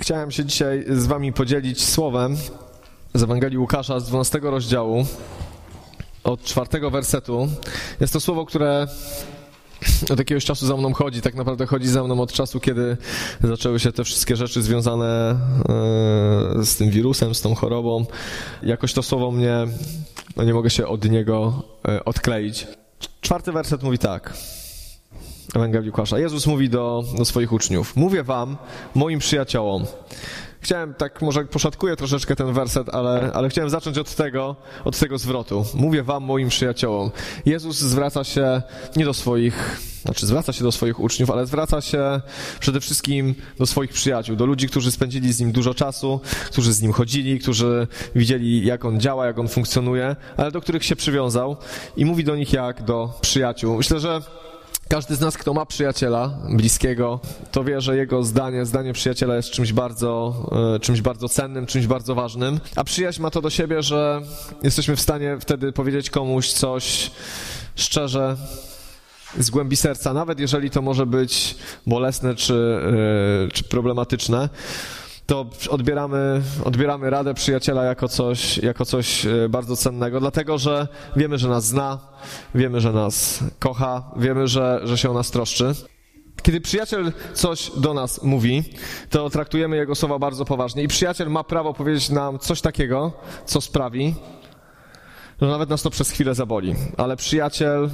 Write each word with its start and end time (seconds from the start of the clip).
Chciałem 0.00 0.30
się 0.30 0.44
dzisiaj 0.44 0.84
z 0.88 1.06
wami 1.06 1.32
podzielić 1.32 1.84
słowem 1.84 2.36
z 3.14 3.22
Ewangelii 3.22 3.58
Łukasza 3.58 4.00
z 4.00 4.06
12 4.06 4.38
rozdziału 4.42 5.06
od 6.24 6.42
czwartego 6.42 6.90
wersetu. 6.90 7.48
Jest 8.00 8.12
to 8.12 8.20
słowo, 8.20 8.46
które 8.46 8.86
od 10.10 10.18
jakiegoś 10.18 10.44
czasu 10.44 10.66
za 10.66 10.76
mną 10.76 10.92
chodzi. 10.92 11.20
Tak 11.20 11.34
naprawdę 11.34 11.66
chodzi 11.66 11.88
za 11.88 12.04
mną 12.04 12.20
od 12.20 12.32
czasu, 12.32 12.60
kiedy 12.60 12.96
zaczęły 13.44 13.80
się 13.80 13.92
te 13.92 14.04
wszystkie 14.04 14.36
rzeczy 14.36 14.62
związane 14.62 15.06
e, 16.58 16.64
z 16.64 16.76
tym 16.76 16.90
wirusem, 16.90 17.34
z 17.34 17.40
tą 17.40 17.54
chorobą. 17.54 18.06
Jakoś 18.62 18.92
to 18.92 19.02
słowo 19.02 19.30
mnie, 19.30 19.66
no 20.36 20.44
nie 20.44 20.54
mogę 20.54 20.70
się 20.70 20.86
od 20.86 21.10
niego 21.10 21.62
e, 21.88 22.04
odkleić. 22.04 22.66
Czwarty 23.20 23.52
werset 23.52 23.82
mówi 23.82 23.98
tak. 23.98 24.34
Ewangelii 25.54 25.90
Łukasza. 25.90 26.18
Jezus 26.18 26.46
mówi 26.46 26.68
do, 26.68 27.04
do 27.18 27.24
swoich 27.24 27.52
uczniów. 27.52 27.96
Mówię 27.96 28.22
wam, 28.22 28.56
moim 28.94 29.18
przyjaciołom. 29.18 29.86
Chciałem, 30.60 30.94
tak 30.94 31.22
może 31.22 31.44
poszatkuję 31.44 31.96
troszeczkę 31.96 32.36
ten 32.36 32.52
werset, 32.52 32.88
ale, 32.88 33.30
ale 33.34 33.48
chciałem 33.48 33.70
zacząć 33.70 33.98
od 33.98 34.14
tego, 34.14 34.56
od 34.84 34.98
tego 34.98 35.18
zwrotu. 35.18 35.64
Mówię 35.74 36.02
wam, 36.02 36.24
moim 36.24 36.48
przyjaciołom. 36.48 37.10
Jezus 37.46 37.76
zwraca 37.78 38.24
się 38.24 38.62
nie 38.96 39.04
do 39.04 39.14
swoich, 39.14 39.80
znaczy 40.02 40.26
zwraca 40.26 40.52
się 40.52 40.64
do 40.64 40.72
swoich 40.72 41.00
uczniów, 41.00 41.30
ale 41.30 41.46
zwraca 41.46 41.80
się 41.80 42.20
przede 42.60 42.80
wszystkim 42.80 43.34
do 43.58 43.66
swoich 43.66 43.92
przyjaciół, 43.92 44.36
do 44.36 44.46
ludzi, 44.46 44.68
którzy 44.68 44.90
spędzili 44.90 45.32
z 45.32 45.40
nim 45.40 45.52
dużo 45.52 45.74
czasu, 45.74 46.20
którzy 46.46 46.72
z 46.72 46.82
nim 46.82 46.92
chodzili, 46.92 47.38
którzy 47.38 47.86
widzieli, 48.14 48.66
jak 48.66 48.84
on 48.84 49.00
działa, 49.00 49.26
jak 49.26 49.38
on 49.38 49.48
funkcjonuje, 49.48 50.16
ale 50.36 50.50
do 50.50 50.60
których 50.60 50.84
się 50.84 50.96
przywiązał 50.96 51.56
i 51.96 52.04
mówi 52.04 52.24
do 52.24 52.36
nich 52.36 52.52
jak 52.52 52.82
do 52.82 53.18
przyjaciół. 53.20 53.76
Myślę, 53.76 54.00
że 54.00 54.22
każdy 54.88 55.16
z 55.16 55.20
nas, 55.20 55.36
kto 55.38 55.54
ma 55.54 55.66
przyjaciela 55.66 56.38
bliskiego, 56.50 57.20
to 57.52 57.64
wie, 57.64 57.80
że 57.80 57.96
jego 57.96 58.22
zdanie, 58.22 58.66
zdanie 58.66 58.92
przyjaciela 58.92 59.36
jest 59.36 59.50
czymś 59.50 59.72
bardzo, 59.72 60.34
e, 60.76 60.80
czymś 60.80 61.00
bardzo 61.00 61.28
cennym, 61.28 61.66
czymś 61.66 61.86
bardzo 61.86 62.14
ważnym. 62.14 62.60
A 62.76 62.84
przyjaźń 62.84 63.22
ma 63.22 63.30
to 63.30 63.40
do 63.40 63.50
siebie, 63.50 63.82
że 63.82 64.22
jesteśmy 64.62 64.96
w 64.96 65.00
stanie 65.00 65.36
wtedy 65.40 65.72
powiedzieć 65.72 66.10
komuś 66.10 66.52
coś 66.52 67.10
szczerze, 67.76 68.36
z 69.38 69.50
głębi 69.50 69.76
serca, 69.76 70.12
nawet 70.12 70.40
jeżeli 70.40 70.70
to 70.70 70.82
może 70.82 71.06
być 71.06 71.56
bolesne 71.86 72.34
czy, 72.34 72.80
e, 73.44 73.52
czy 73.52 73.64
problematyczne 73.64 74.48
to 75.28 75.46
odbieramy, 75.70 76.42
odbieramy 76.64 77.10
radę 77.10 77.34
przyjaciela 77.34 77.84
jako 77.84 78.08
coś, 78.08 78.58
jako 78.58 78.84
coś 78.84 79.26
e, 79.26 79.48
bardzo 79.48 79.76
cennego, 79.76 80.20
dlatego 80.20 80.58
że 80.58 80.88
wiemy, 81.16 81.38
że 81.38 81.48
nas 81.48 81.66
zna, 81.66 81.98
wiemy, 82.54 82.80
że 82.80 82.92
nas 82.92 83.44
kocha, 83.58 84.10
wiemy, 84.16 84.48
że, 84.48 84.80
że 84.84 84.98
się 84.98 85.10
o 85.10 85.14
nas 85.14 85.30
troszczy. 85.30 85.72
Kiedy 86.42 86.60
przyjaciel 86.60 87.12
coś 87.34 87.70
do 87.76 87.94
nas 87.94 88.22
mówi, 88.22 88.62
to 89.10 89.30
traktujemy 89.30 89.76
jego 89.76 89.94
słowa 89.94 90.18
bardzo 90.18 90.44
poważnie 90.44 90.82
i 90.82 90.88
przyjaciel 90.88 91.30
ma 91.30 91.44
prawo 91.44 91.74
powiedzieć 91.74 92.10
nam 92.10 92.38
coś 92.38 92.60
takiego, 92.60 93.12
co 93.44 93.60
sprawi, 93.60 94.14
że 95.40 95.48
nawet 95.48 95.70
nas 95.70 95.82
to 95.82 95.90
przez 95.90 96.10
chwilę 96.10 96.34
zaboli. 96.34 96.74
Ale 96.96 97.16
przyjaciel 97.16 97.90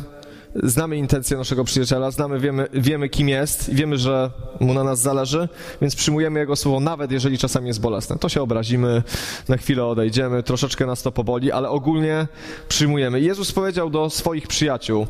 znamy 0.62 0.97
intencje 0.97 1.36
naszego 1.36 1.64
przyjaciela, 1.64 2.10
znamy, 2.10 2.41
wiemy, 2.41 2.69
wiemy 2.72 3.08
kim 3.08 3.28
jest 3.28 3.74
wiemy, 3.74 3.98
że 3.98 4.30
mu 4.60 4.74
na 4.74 4.84
nas 4.84 5.00
zależy, 5.00 5.48
więc 5.80 5.97
przyjmujemy 5.97 6.41
jego 6.41 6.56
słowo, 6.56 6.80
nawet 6.80 7.12
jeżeli 7.12 7.38
czasami 7.38 7.66
jest 7.66 7.80
bolesne. 7.80 8.19
To 8.19 8.28
się 8.28 8.42
obrazimy, 8.42 9.02
na 9.48 9.56
chwilę 9.56 9.86
odejdziemy, 9.86 10.42
troszeczkę 10.42 10.86
nas 10.86 11.02
to 11.02 11.12
poboli, 11.12 11.52
ale 11.52 11.69
ogólnie 11.69 12.27
przyjmujemy. 12.69 13.20
Jezus 13.20 13.52
powiedział 13.52 13.91
do 13.91 14.10
swoich 14.10 14.47
przyjaciół 14.47 15.06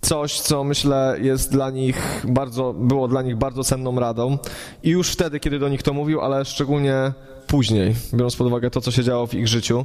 coś, 0.00 0.40
co 0.40 0.64
myślę 0.64 1.16
jest 1.22 1.52
dla 1.52 1.70
nich 1.70 2.24
bardzo, 2.24 2.72
było 2.72 3.08
dla 3.08 3.22
nich 3.22 3.36
bardzo 3.36 3.64
cenną 3.64 4.00
radą 4.00 4.38
i 4.82 4.90
już 4.90 5.10
wtedy, 5.10 5.40
kiedy 5.40 5.58
do 5.58 5.68
nich 5.68 5.82
to 5.82 5.92
mówił, 5.92 6.20
ale 6.20 6.44
szczególnie 6.44 7.12
później, 7.46 7.94
biorąc 8.14 8.36
pod 8.36 8.46
uwagę 8.46 8.70
to, 8.70 8.80
co 8.80 8.90
się 8.90 9.04
działo 9.04 9.26
w 9.26 9.34
ich 9.34 9.48
życiu, 9.48 9.84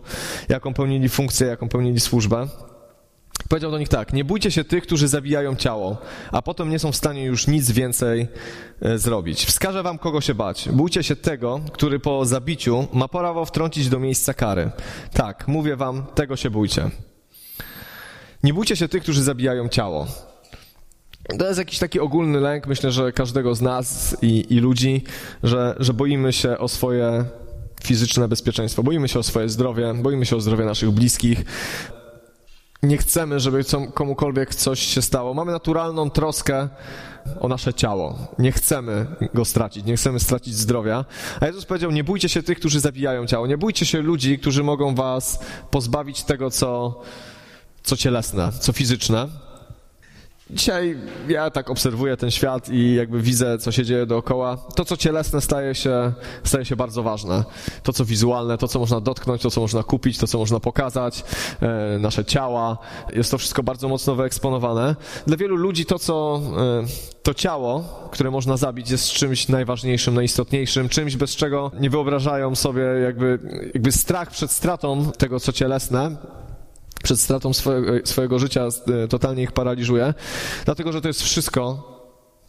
jaką 0.50 0.74
pełnili 0.74 1.10
funkcję, 1.10 1.48
jaką 1.48 1.70
pełnili 1.70 2.00
służbę. 2.00 2.48
Powiedział 3.50 3.72
do 3.72 3.80
nich 3.80 3.90
tak: 3.90 4.14
Nie 4.14 4.26
bójcie 4.26 4.52
się 4.52 4.64
tych, 4.64 4.84
którzy 4.84 5.08
zabijają 5.08 5.56
ciało, 5.56 5.98
a 6.32 6.42
potem 6.42 6.70
nie 6.70 6.80
są 6.80 6.92
w 6.92 6.96
stanie 6.96 7.24
już 7.24 7.48
nic 7.48 7.72
więcej 7.72 8.28
e, 8.82 8.98
zrobić. 8.98 9.46
Wskażę 9.46 9.84
wam, 9.84 9.98
kogo 9.98 10.22
się 10.22 10.36
bać. 10.36 10.70
Bójcie 10.72 11.04
się 11.04 11.16
tego, 11.16 11.62
który 11.72 12.00
po 12.00 12.26
zabiciu 12.26 12.88
ma 12.94 13.08
prawo 13.08 13.46
wtrącić 13.46 13.90
do 13.90 14.00
miejsca 14.00 14.34
kary. 14.34 14.72
Tak, 15.14 15.48
mówię 15.48 15.76
wam, 15.76 16.06
tego 16.16 16.36
się 16.36 16.50
bójcie. 16.50 16.90
Nie 18.44 18.54
bójcie 18.54 18.76
się 18.76 18.88
tych, 18.88 19.04
którzy 19.04 19.24
zabijają 19.24 19.70
ciało. 19.70 20.08
To 21.40 21.48
jest 21.48 21.60
jakiś 21.60 21.80
taki 21.80 22.00
ogólny 22.00 22.40
lęk, 22.40 22.68
myślę, 22.68 22.92
że 22.92 23.12
każdego 23.12 23.56
z 23.56 23.62
nas 23.62 24.18
i, 24.22 24.46
i 24.50 24.60
ludzi, 24.60 25.04
że, 25.44 25.76
że 25.80 25.94
boimy 25.94 26.34
się 26.34 26.58
o 26.58 26.68
swoje 26.68 27.26
fizyczne 27.84 28.28
bezpieczeństwo, 28.28 28.84
boimy 28.84 29.08
się 29.08 29.20
o 29.20 29.24
swoje 29.24 29.50
zdrowie, 29.50 29.94
boimy 29.94 30.26
się 30.26 30.36
o 30.36 30.42
zdrowie 30.42 30.66
naszych 30.66 30.92
bliskich, 30.92 31.46
nie 32.84 32.98
chcemy, 32.98 33.40
żeby 33.40 33.64
komukolwiek 33.94 34.56
coś 34.56 34.80
się 34.80 35.02
stało. 35.02 35.34
Mamy 35.34 35.52
naturalną 35.52 36.10
troskę 36.10 36.70
o 37.40 37.48
nasze 37.48 37.74
ciało. 37.74 38.18
Nie 38.40 38.52
chcemy 38.52 39.06
go 39.34 39.46
stracić, 39.46 39.86
nie 39.86 39.96
chcemy 39.96 40.20
stracić 40.20 40.56
zdrowia. 40.56 41.06
A 41.40 41.46
Jezus 41.46 41.66
powiedział: 41.66 41.92
Nie 41.92 42.04
bójcie 42.04 42.30
się 42.30 42.44
tych, 42.44 42.60
którzy 42.60 42.80
zabijają 42.80 43.26
ciało. 43.26 43.48
Nie 43.48 43.58
bójcie 43.58 43.86
się 43.86 44.02
ludzi, 44.02 44.40
którzy 44.40 44.64
mogą 44.64 44.96
was 44.96 45.40
pozbawić 45.72 46.24
tego, 46.24 46.52
co, 46.52 47.02
co 47.84 47.98
cielesne, 47.98 48.52
co 48.60 48.74
fizyczne. 48.74 49.45
Dzisiaj 50.50 50.98
ja 51.28 51.50
tak 51.50 51.70
obserwuję 51.70 52.18
ten 52.18 52.32
świat 52.32 52.70
i 52.70 52.96
jakby 52.96 53.22
widzę, 53.22 53.58
co 53.58 53.72
się 53.72 53.86
dzieje 53.86 54.06
dookoła. 54.06 54.58
To, 54.76 54.86
co 54.86 54.98
cielesne, 54.98 55.42
staje 55.42 55.76
się, 55.76 56.14
staje 56.44 56.66
się 56.66 56.76
bardzo 56.76 57.04
ważne. 57.04 57.44
To, 57.84 57.94
co 57.94 58.06
wizualne, 58.06 58.58
to, 58.58 58.68
co 58.68 58.80
można 58.80 59.02
dotknąć, 59.02 59.42
to, 59.42 59.52
co 59.52 59.62
można 59.62 59.84
kupić, 59.84 60.18
to, 60.18 60.28
co 60.28 60.38
można 60.38 60.60
pokazać, 60.60 61.24
e, 61.62 62.00
nasze 62.00 62.26
ciała. 62.26 62.78
Jest 63.14 63.32
to 63.32 63.38
wszystko 63.38 63.64
bardzo 63.64 63.88
mocno 63.88 64.16
wyeksponowane. 64.16 64.96
Dla 65.28 65.38
wielu 65.38 65.56
ludzi 65.56 65.86
to, 65.86 66.00
co 66.00 66.42
e, 66.58 67.24
to 67.24 67.34
ciało, 67.34 67.84
które 68.12 68.32
można 68.32 68.58
zabić, 68.58 68.90
jest 68.90 69.12
czymś 69.12 69.48
najważniejszym, 69.48 70.14
najistotniejszym, 70.14 70.90
czymś, 70.90 71.16
bez 71.16 71.36
czego 71.36 71.72
nie 71.80 71.90
wyobrażają 71.90 72.56
sobie 72.56 72.84
jakby, 72.84 73.40
jakby 73.74 73.92
strach 73.92 74.32
przed 74.32 74.52
stratą 74.52 75.12
tego, 75.18 75.40
co 75.40 75.54
cielesne, 75.54 76.16
przed 77.06 77.22
stratą 77.22 77.54
swojego, 77.54 77.92
swojego 78.04 78.40
życia 78.40 78.68
e, 79.04 79.08
totalnie 79.08 79.44
ich 79.44 79.52
paraliżuje, 79.52 80.14
dlatego 80.66 80.92
że 80.92 81.02
to 81.02 81.08
jest 81.08 81.22
wszystko, 81.22 81.96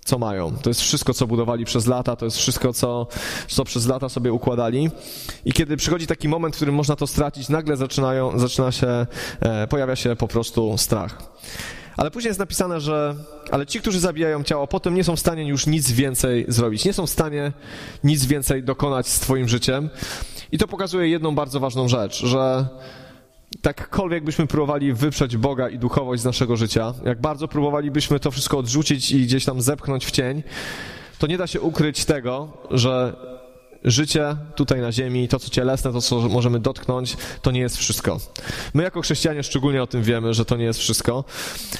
co 0.05 0.19
mają. 0.19 0.57
To 0.57 0.71
jest 0.71 0.81
wszystko, 0.81 1.15
co 1.15 1.27
budowali 1.27 1.65
przez 1.65 1.87
lata, 1.87 2.17
to 2.17 2.25
jest 2.25 2.37
wszystko, 2.37 2.73
co, 2.73 3.07
co 3.49 3.65
przez 3.65 3.87
lata 3.87 4.09
sobie 4.09 4.33
układali. 4.33 4.91
I 5.45 5.53
kiedy 5.53 5.77
przychodzi 5.77 6.07
taki 6.07 6.29
moment, 6.29 6.55
w 6.55 6.59
którym 6.59 6.75
można 6.75 6.97
to 6.97 7.07
stracić, 7.07 7.49
nagle 7.49 7.77
zaczynają, 7.77 8.39
zaczyna 8.39 8.73
się, 8.73 9.07
e, 9.41 9.67
pojawia 9.67 9.97
się 9.97 10.17
po 10.17 10.29
prostu 10.29 10.79
strach. 10.79 11.19
Ale 11.97 12.11
później 12.11 12.31
jest 12.31 12.41
napisane, 12.41 12.81
że 12.81 13.15
ale 13.51 13.67
ci, 13.67 13.81
którzy 13.81 14.01
zabijają 14.01 14.45
ciało, 14.45 14.67
potem 14.67 14.95
nie 14.95 15.05
są 15.05 15.17
w 15.17 15.21
stanie 15.21 15.49
już 15.49 15.67
nic 15.67 15.93
więcej 15.93 16.45
zrobić. 16.49 16.85
Nie 16.85 16.93
są 16.93 17.07
w 17.07 17.11
stanie 17.11 17.53
nic 18.05 18.25
więcej 18.25 18.63
dokonać 18.63 19.09
z 19.09 19.21
twoim 19.21 19.49
życiem. 19.49 19.91
I 20.53 20.59
to 20.59 20.69
pokazuje 20.69 21.09
jedną 21.09 21.35
bardzo 21.35 21.61
ważną 21.61 21.89
rzecz, 21.89 22.25
że 22.25 22.69
takkolwiek 23.75 24.25
byśmy 24.25 24.47
próbowali 24.47 24.93
wyprzeć 24.93 25.37
Boga 25.37 25.69
i 25.69 25.79
duchowość 25.79 26.23
z 26.23 26.25
naszego 26.25 26.57
życia, 26.57 26.95
jak 27.05 27.21
bardzo 27.21 27.49
próbowalibyśmy 27.49 28.21
to 28.21 28.31
wszystko 28.31 28.59
odrzucić 28.59 29.13
i 29.13 29.23
gdzieś 29.23 29.45
tam 29.45 29.63
zepchnąć 29.63 30.07
w 30.07 30.11
cień, 30.11 30.43
to 31.19 31.27
nie 31.27 31.39
da 31.39 31.47
się 31.47 31.61
ukryć 31.61 32.05
tego, 32.05 32.59
że 32.71 33.17
życie 33.85 34.37
tutaj 34.55 34.81
na 34.81 34.93
ziemi, 34.93 35.29
to 35.29 35.39
co 35.39 35.51
cielesne, 35.51 35.93
to 35.93 36.01
co 36.01 36.21
możemy 36.21 36.61
dotknąć, 36.61 37.17
to 37.43 37.51
nie 37.51 37.61
jest 37.61 37.77
wszystko. 37.77 38.19
My 38.75 38.83
jako 38.83 39.01
chrześcijanie 39.01 39.43
szczególnie 39.43 39.83
o 39.83 39.87
tym 39.87 40.03
wiemy, 40.03 40.35
że 40.35 40.45
to 40.45 40.57
nie 40.57 40.65
jest 40.65 40.81
wszystko. 40.81 41.25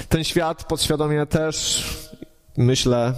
Ten 0.09 0.25
świat 0.25 0.65
podświadomie 0.65 1.27
też 1.27 1.85
myślę, 2.57 3.13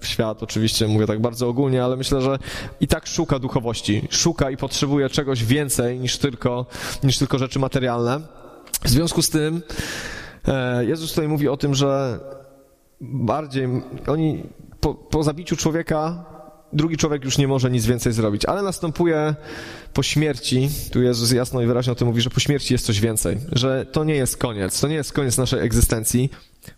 świat 0.00 0.42
oczywiście 0.42 0.88
mówię 0.88 1.06
tak 1.06 1.20
bardzo 1.20 1.48
ogólnie, 1.48 1.84
ale 1.84 1.96
myślę, 1.96 2.20
że 2.20 2.38
i 2.80 2.88
tak 2.88 3.06
szuka 3.06 3.38
duchowości, 3.38 4.08
szuka 4.10 4.50
i 4.50 4.56
potrzebuje 4.56 5.08
czegoś 5.08 5.44
więcej 5.44 5.98
niż 5.98 6.18
tylko, 6.18 6.66
niż 7.02 7.18
tylko 7.18 7.38
rzeczy 7.38 7.58
materialne. 7.58 8.20
W 8.84 8.88
związku 8.88 9.22
z 9.22 9.30
tym 9.30 9.62
e, 10.48 10.84
Jezus 10.84 11.10
tutaj 11.10 11.28
mówi 11.28 11.48
o 11.48 11.56
tym, 11.56 11.74
że 11.74 12.20
bardziej 13.00 13.68
oni 14.06 14.42
po, 14.80 14.94
po 14.94 15.22
zabiciu 15.22 15.56
człowieka 15.56 16.24
drugi 16.72 16.96
człowiek 16.96 17.24
już 17.24 17.38
nie 17.38 17.48
może 17.48 17.70
nic 17.70 17.86
więcej 17.86 18.12
zrobić, 18.12 18.44
ale 18.44 18.62
następuje 18.62 19.34
po 19.94 20.02
śmierci, 20.02 20.68
tu 20.92 21.02
Jezus 21.02 21.32
jasno 21.32 21.62
i 21.62 21.66
wyraźnie 21.66 21.92
o 21.92 21.96
tym 21.96 22.08
mówi, 22.08 22.20
że 22.20 22.30
po 22.30 22.40
śmierci 22.40 22.74
jest 22.74 22.86
coś 22.86 23.00
więcej, 23.00 23.38
że 23.52 23.86
to 23.86 24.04
nie 24.04 24.14
jest 24.14 24.36
koniec, 24.36 24.80
to 24.80 24.88
nie 24.88 24.94
jest 24.94 25.12
koniec 25.12 25.38
naszej 25.38 25.60
egzystencji, 25.60 26.30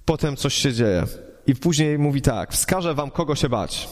potem 0.04 0.36
coś 0.36 0.54
się 0.54 0.72
dzieje. 0.72 1.04
I 1.46 1.54
później 1.54 1.98
mówi 1.98 2.22
tak: 2.22 2.52
Wskażę 2.52 2.94
wam, 2.94 3.10
kogo 3.10 3.34
się 3.34 3.48
bać. 3.48 3.88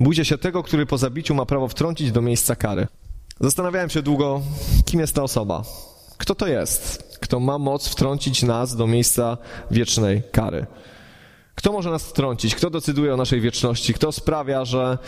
Bójcie 0.00 0.24
się 0.24 0.38
tego, 0.38 0.62
który 0.62 0.86
po 0.86 0.98
zabiciu 0.98 1.34
ma 1.34 1.46
prawo 1.46 1.68
wtrącić 1.68 2.12
do 2.12 2.22
miejsca 2.22 2.56
kary. 2.56 2.86
Zastanawiałem 3.40 3.90
się 3.90 4.02
długo, 4.02 4.40
kim 4.84 5.00
jest 5.00 5.14
ta 5.14 5.22
osoba. 5.22 5.62
Kto 6.18 6.34
to 6.34 6.46
jest? 6.46 7.18
Kto 7.20 7.40
ma 7.40 7.58
moc 7.58 7.88
wtrącić 7.88 8.42
nas 8.42 8.76
do 8.76 8.86
miejsca 8.86 9.36
wiecznej 9.70 10.22
kary? 10.32 10.66
Kto 11.54 11.72
może 11.72 11.90
nas 11.90 12.04
wtrącić? 12.04 12.54
Kto 12.54 12.70
decyduje 12.70 13.14
o 13.14 13.16
naszej 13.16 13.40
wieczności? 13.40 13.94
Kto 13.94 14.12
sprawia, 14.12 14.64
że 14.64 14.98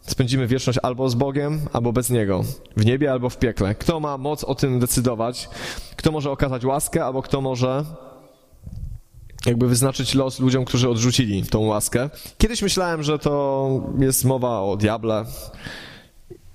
spędzimy 0.00 0.46
wieczność 0.46 0.78
albo 0.82 1.08
z 1.08 1.14
Bogiem, 1.14 1.60
albo 1.72 1.92
bez 1.92 2.10
Niego, 2.10 2.44
w 2.76 2.84
niebie 2.84 3.12
albo 3.12 3.30
w 3.30 3.38
piekle. 3.38 3.74
Kto 3.74 4.00
ma 4.00 4.18
moc 4.18 4.44
o 4.44 4.54
tym 4.54 4.80
decydować? 4.80 5.48
Kto 5.96 6.12
może 6.12 6.30
okazać 6.30 6.64
łaskę, 6.64 7.04
albo 7.04 7.22
kto 7.22 7.40
może 7.40 7.84
jakby 9.46 9.68
wyznaczyć 9.68 10.14
los 10.14 10.40
ludziom, 10.40 10.64
którzy 10.64 10.88
odrzucili 10.88 11.42
tą 11.42 11.60
łaskę. 11.60 12.10
Kiedyś 12.38 12.62
myślałem, 12.62 13.02
że 13.02 13.18
to 13.18 13.68
jest 13.98 14.24
mowa 14.24 14.60
o 14.60 14.76
diable. 14.76 15.24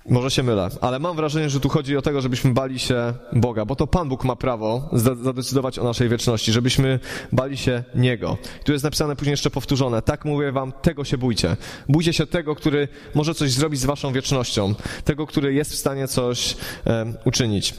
Może 0.10 0.32
się 0.32 0.44
mylę, 0.44 0.70
ale 0.82 1.00
mam 1.00 1.16
wrażenie, 1.16 1.50
że 1.50 1.60
tu 1.60 1.70
chodzi 1.70 1.98
o 1.98 2.02
tego, 2.02 2.22
żebyśmy 2.22 2.54
bali 2.54 2.80
się 2.80 3.14
Boga, 3.34 3.66
bo 3.66 3.76
to 3.76 3.88
Pan 3.88 4.10
Bóg 4.10 4.24
ma 4.24 4.36
prawo 4.36 4.90
zadecydować 5.24 5.80
o 5.80 5.84
naszej 5.84 6.10
wieczności, 6.10 6.52
żebyśmy 6.52 7.00
bali 7.32 7.58
się 7.58 7.84
Niego. 7.96 8.38
Tu 8.66 8.72
jest 8.72 8.84
napisane 8.84 9.16
później 9.16 9.32
jeszcze 9.32 9.50
powtórzone, 9.50 10.02
tak 10.02 10.26
mówię 10.26 10.52
wam, 10.52 10.72
tego 10.82 11.04
się 11.04 11.18
bójcie. 11.18 11.58
Bójcie 11.90 12.14
się 12.14 12.28
tego, 12.28 12.56
który 12.56 12.88
może 13.16 13.36
coś 13.36 13.52
zrobić 13.52 13.80
z 13.80 13.86
waszą 13.86 14.14
wiecznością, 14.14 14.76
tego, 15.04 15.28
który 15.28 15.54
jest 15.54 15.72
w 15.72 15.76
stanie 15.76 16.08
coś 16.08 16.58
um, 16.86 17.18
uczynić. 17.26 17.74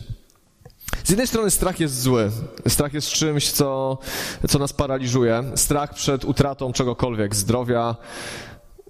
Z 1.05 1.11
jednej 1.11 1.27
strony 1.27 1.51
strach 1.51 1.81
jest 1.81 2.03
zły. 2.03 2.31
Strach 2.69 2.95
jest 2.95 3.09
czymś, 3.09 3.51
co, 3.51 3.99
co 4.49 4.59
nas 4.59 4.73
paraliżuje. 4.73 5.45
Strach 5.55 5.95
przed 5.95 6.25
utratą 6.25 6.73
czegokolwiek, 6.73 7.37
zdrowia, 7.37 7.97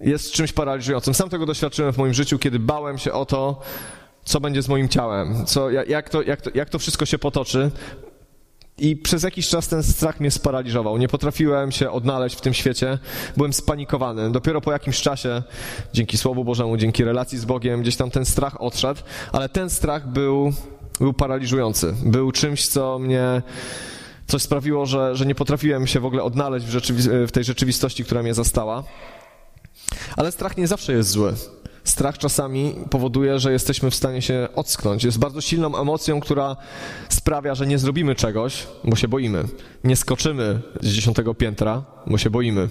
jest 0.00 0.32
czymś 0.32 0.52
paraliżującym. 0.52 1.14
Sam 1.14 1.28
tego 1.28 1.46
doświadczyłem 1.46 1.92
w 1.92 1.98
moim 1.98 2.14
życiu, 2.14 2.38
kiedy 2.38 2.58
bałem 2.58 2.98
się 2.98 3.12
o 3.12 3.26
to, 3.26 3.60
co 4.24 4.40
będzie 4.40 4.62
z 4.62 4.68
moim 4.68 4.88
ciałem, 4.88 5.46
co, 5.46 5.70
jak, 5.70 6.10
to, 6.10 6.22
jak, 6.22 6.40
to, 6.40 6.50
jak 6.54 6.70
to 6.70 6.78
wszystko 6.78 7.06
się 7.06 7.18
potoczy. 7.18 7.70
I 8.78 8.96
przez 8.96 9.22
jakiś 9.22 9.48
czas 9.48 9.68
ten 9.68 9.82
strach 9.82 10.20
mnie 10.20 10.30
sparaliżował. 10.30 10.98
Nie 10.98 11.08
potrafiłem 11.08 11.72
się 11.72 11.90
odnaleźć 11.90 12.36
w 12.36 12.40
tym 12.40 12.54
świecie. 12.54 12.98
Byłem 13.36 13.52
spanikowany. 13.52 14.32
Dopiero 14.32 14.60
po 14.60 14.72
jakimś 14.72 15.00
czasie, 15.00 15.42
dzięki 15.92 16.18
Słowu 16.18 16.44
Bożemu, 16.44 16.76
dzięki 16.76 17.04
relacji 17.04 17.38
z 17.38 17.44
Bogiem, 17.44 17.82
gdzieś 17.82 17.96
tam 17.96 18.10
ten 18.10 18.24
strach 18.24 18.60
odszedł, 18.60 19.00
ale 19.32 19.48
ten 19.48 19.70
strach 19.70 20.08
był, 20.08 20.52
był 21.00 21.12
paraliżujący. 21.12 21.94
Był 22.04 22.32
czymś, 22.32 22.68
co 22.68 22.98
mnie 22.98 23.42
coś 24.26 24.42
sprawiło, 24.42 24.86
że, 24.86 25.16
że 25.16 25.26
nie 25.26 25.34
potrafiłem 25.34 25.86
się 25.86 26.00
w 26.00 26.04
ogóle 26.04 26.22
odnaleźć 26.22 26.66
w, 26.66 26.70
rzeczywi- 26.70 27.26
w 27.26 27.32
tej 27.32 27.44
rzeczywistości, 27.44 28.04
która 28.04 28.22
mnie 28.22 28.34
zastała. 28.34 28.84
Ale 30.16 30.32
strach 30.32 30.56
nie 30.56 30.66
zawsze 30.66 30.92
jest 30.92 31.10
zły. 31.10 31.34
Strach 31.84 32.18
czasami 32.18 32.74
powoduje, 32.90 33.38
że 33.38 33.52
jesteśmy 33.52 33.90
w 33.90 33.94
stanie 33.94 34.22
się 34.22 34.48
ocknąć. 34.54 35.04
Jest 35.04 35.18
bardzo 35.18 35.40
silną 35.40 35.76
emocją, 35.76 36.20
która 36.20 36.56
sprawia, 37.08 37.54
że 37.54 37.66
nie 37.66 37.78
zrobimy 37.78 38.14
czegoś, 38.14 38.66
bo 38.84 38.96
się 38.96 39.08
boimy. 39.08 39.44
Nie 39.84 39.96
skoczymy 39.96 40.60
z 40.80 40.88
dziesiątego 40.88 41.34
piętra, 41.34 41.84
bo 42.06 42.18
się 42.18 42.30
boimy 42.30 42.68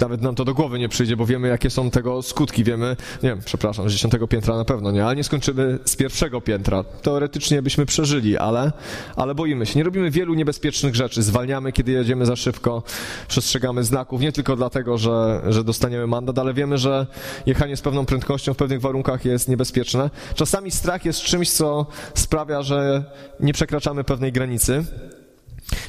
nawet 0.00 0.22
nam 0.22 0.34
to 0.34 0.44
do 0.44 0.54
głowy 0.54 0.78
nie 0.78 0.88
przyjdzie, 0.88 1.16
bo 1.16 1.26
wiemy, 1.26 1.48
jakie 1.48 1.70
są 1.70 1.90
tego 1.90 2.22
skutki. 2.22 2.64
Wiemy, 2.64 2.96
nie 3.22 3.28
wiem, 3.28 3.40
przepraszam, 3.44 3.88
z 3.88 3.92
dziesiątego 3.92 4.28
piętra 4.28 4.56
na 4.56 4.64
pewno 4.64 4.90
nie, 4.90 5.04
ale 5.04 5.16
nie 5.16 5.24
skończymy 5.24 5.78
z 5.84 5.96
pierwszego 5.96 6.40
piętra. 6.40 6.84
Teoretycznie 7.02 7.62
byśmy 7.62 7.86
przeżyli, 7.86 8.38
ale, 8.38 8.72
ale 9.16 9.34
boimy 9.34 9.66
się. 9.66 9.78
Nie 9.78 9.84
robimy 9.84 10.10
wielu 10.10 10.34
niebezpiecznych 10.34 10.94
rzeczy. 10.94 11.22
Zwalniamy, 11.22 11.72
kiedy 11.72 11.92
jedziemy 11.92 12.26
za 12.26 12.36
szybko, 12.36 12.82
przestrzegamy 13.28 13.84
znaków, 13.84 14.20
nie 14.20 14.32
tylko 14.32 14.56
dlatego, 14.56 14.98
że, 14.98 15.42
że 15.48 15.64
dostaniemy 15.64 16.06
mandat, 16.06 16.38
ale 16.38 16.54
wiemy, 16.54 16.78
że 16.78 17.06
jechanie 17.46 17.76
z 17.76 17.80
pewną 17.80 18.06
prędkością 18.06 18.54
w 18.54 18.56
pewnych 18.56 18.80
warunkach 18.80 19.24
jest 19.24 19.48
niebezpieczne. 19.48 20.10
Czasami 20.34 20.70
strach 20.70 21.04
jest 21.04 21.20
czymś, 21.20 21.50
co 21.50 21.86
sprawia, 22.14 22.62
że 22.62 23.04
nie 23.40 23.52
przekraczamy 23.52 24.04
pewnej 24.04 24.32
granicy. 24.32 24.84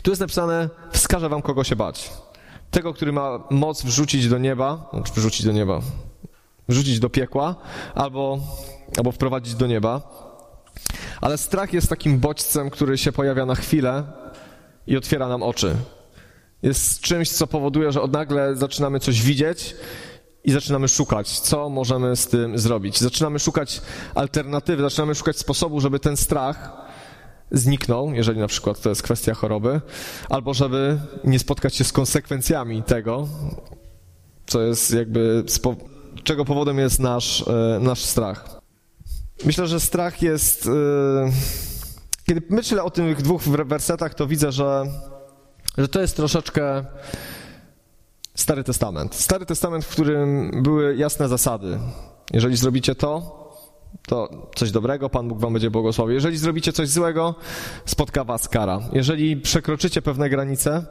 Tu 0.01 0.11
jest 0.11 0.21
napisane, 0.21 0.69
wskażę 0.91 1.29
wam, 1.29 1.41
kogo 1.41 1.63
się 1.63 1.75
bać 1.75 2.24
tego, 2.75 2.93
który 2.93 3.11
ma 3.11 3.39
moc 3.49 3.83
wrzucić 3.83 4.27
do 4.27 4.37
nieba, 4.37 4.89
znaczy 4.93 5.13
wrzucić 5.15 5.45
do 5.45 5.51
nieba, 5.51 5.81
wrzucić 6.69 6.99
do 6.99 7.09
piekła, 7.09 7.55
albo, 7.95 8.39
albo 8.97 9.11
wprowadzić 9.11 9.55
do 9.55 9.67
nieba. 9.67 10.01
Ale 11.21 11.37
strach 11.37 11.73
jest 11.73 11.89
takim 11.89 12.19
bodźcem, 12.19 12.69
który 12.69 12.97
się 12.97 13.11
pojawia 13.11 13.45
na 13.45 13.55
chwilę 13.55 14.03
i 14.87 14.97
otwiera 14.97 15.27
nam 15.27 15.43
oczy. 15.43 15.75
Jest 16.63 17.01
czymś, 17.01 17.29
co 17.29 17.47
powoduje, 17.47 17.91
że 17.91 18.01
od 18.01 18.13
nagle 18.13 18.55
zaczynamy 18.55 18.99
coś 18.99 19.21
widzieć 19.21 19.75
i 20.43 20.51
zaczynamy 20.51 20.87
szukać, 20.87 21.39
co 21.39 21.69
możemy 21.69 22.15
z 22.15 22.27
tym 22.27 22.57
zrobić. 22.57 22.99
Zaczynamy 22.99 23.39
szukać 23.39 23.81
alternatywy, 24.15 24.83
zaczynamy 24.83 25.15
szukać 25.15 25.37
sposobu, 25.37 25.79
żeby 25.79 25.99
ten 25.99 26.17
strach 26.17 26.84
zniknął, 27.55 28.13
jeżeli 28.13 28.39
na 28.39 28.47
przykład 28.47 28.81
to 28.81 28.89
jest 28.89 29.03
kwestia 29.03 29.33
choroby, 29.33 29.81
albo 30.29 30.53
żeby 30.53 30.99
nie 31.23 31.39
spotkać 31.39 31.75
się 31.75 31.83
z 31.83 31.91
konsekwencjami 31.91 32.83
tego, 32.83 33.27
co 34.45 34.61
jest 34.61 34.93
jakby, 34.93 35.43
czego 36.23 36.45
powodem 36.45 36.79
jest 36.79 36.99
nasz, 36.99 37.47
e, 37.47 37.79
nasz 37.81 38.03
strach. 38.03 38.61
Myślę, 39.45 39.67
że 39.67 39.79
strach 39.79 40.21
jest. 40.21 40.67
E, 40.67 40.71
kiedy 42.27 42.41
myślę 42.49 42.83
o 42.83 42.89
tych 42.89 43.21
dwóch 43.21 43.41
wersetach, 43.43 44.13
to 44.13 44.27
widzę, 44.27 44.51
że, 44.51 44.83
że 45.77 45.87
to 45.87 46.01
jest 46.01 46.15
troszeczkę 46.15 46.85
Stary 48.35 48.63
Testament. 48.63 49.15
Stary 49.15 49.45
Testament, 49.45 49.85
w 49.85 49.89
którym 49.89 50.51
były 50.63 50.95
jasne 50.95 51.27
zasady. 51.27 51.79
Jeżeli 52.33 52.57
zrobicie 52.57 52.95
to, 52.95 53.44
to 54.07 54.49
coś 54.55 54.71
dobrego, 54.71 55.09
Pan 55.09 55.27
Bóg 55.27 55.39
wam 55.39 55.53
będzie 55.53 55.71
błogosławił. 55.71 56.13
Jeżeli 56.13 56.37
zrobicie 56.37 56.73
coś 56.73 56.89
złego, 56.89 57.35
spotka 57.85 58.23
was 58.23 58.49
kara. 58.49 58.79
Jeżeli 58.93 59.37
przekroczycie 59.37 60.01
pewne 60.01 60.29
granice, 60.29 60.85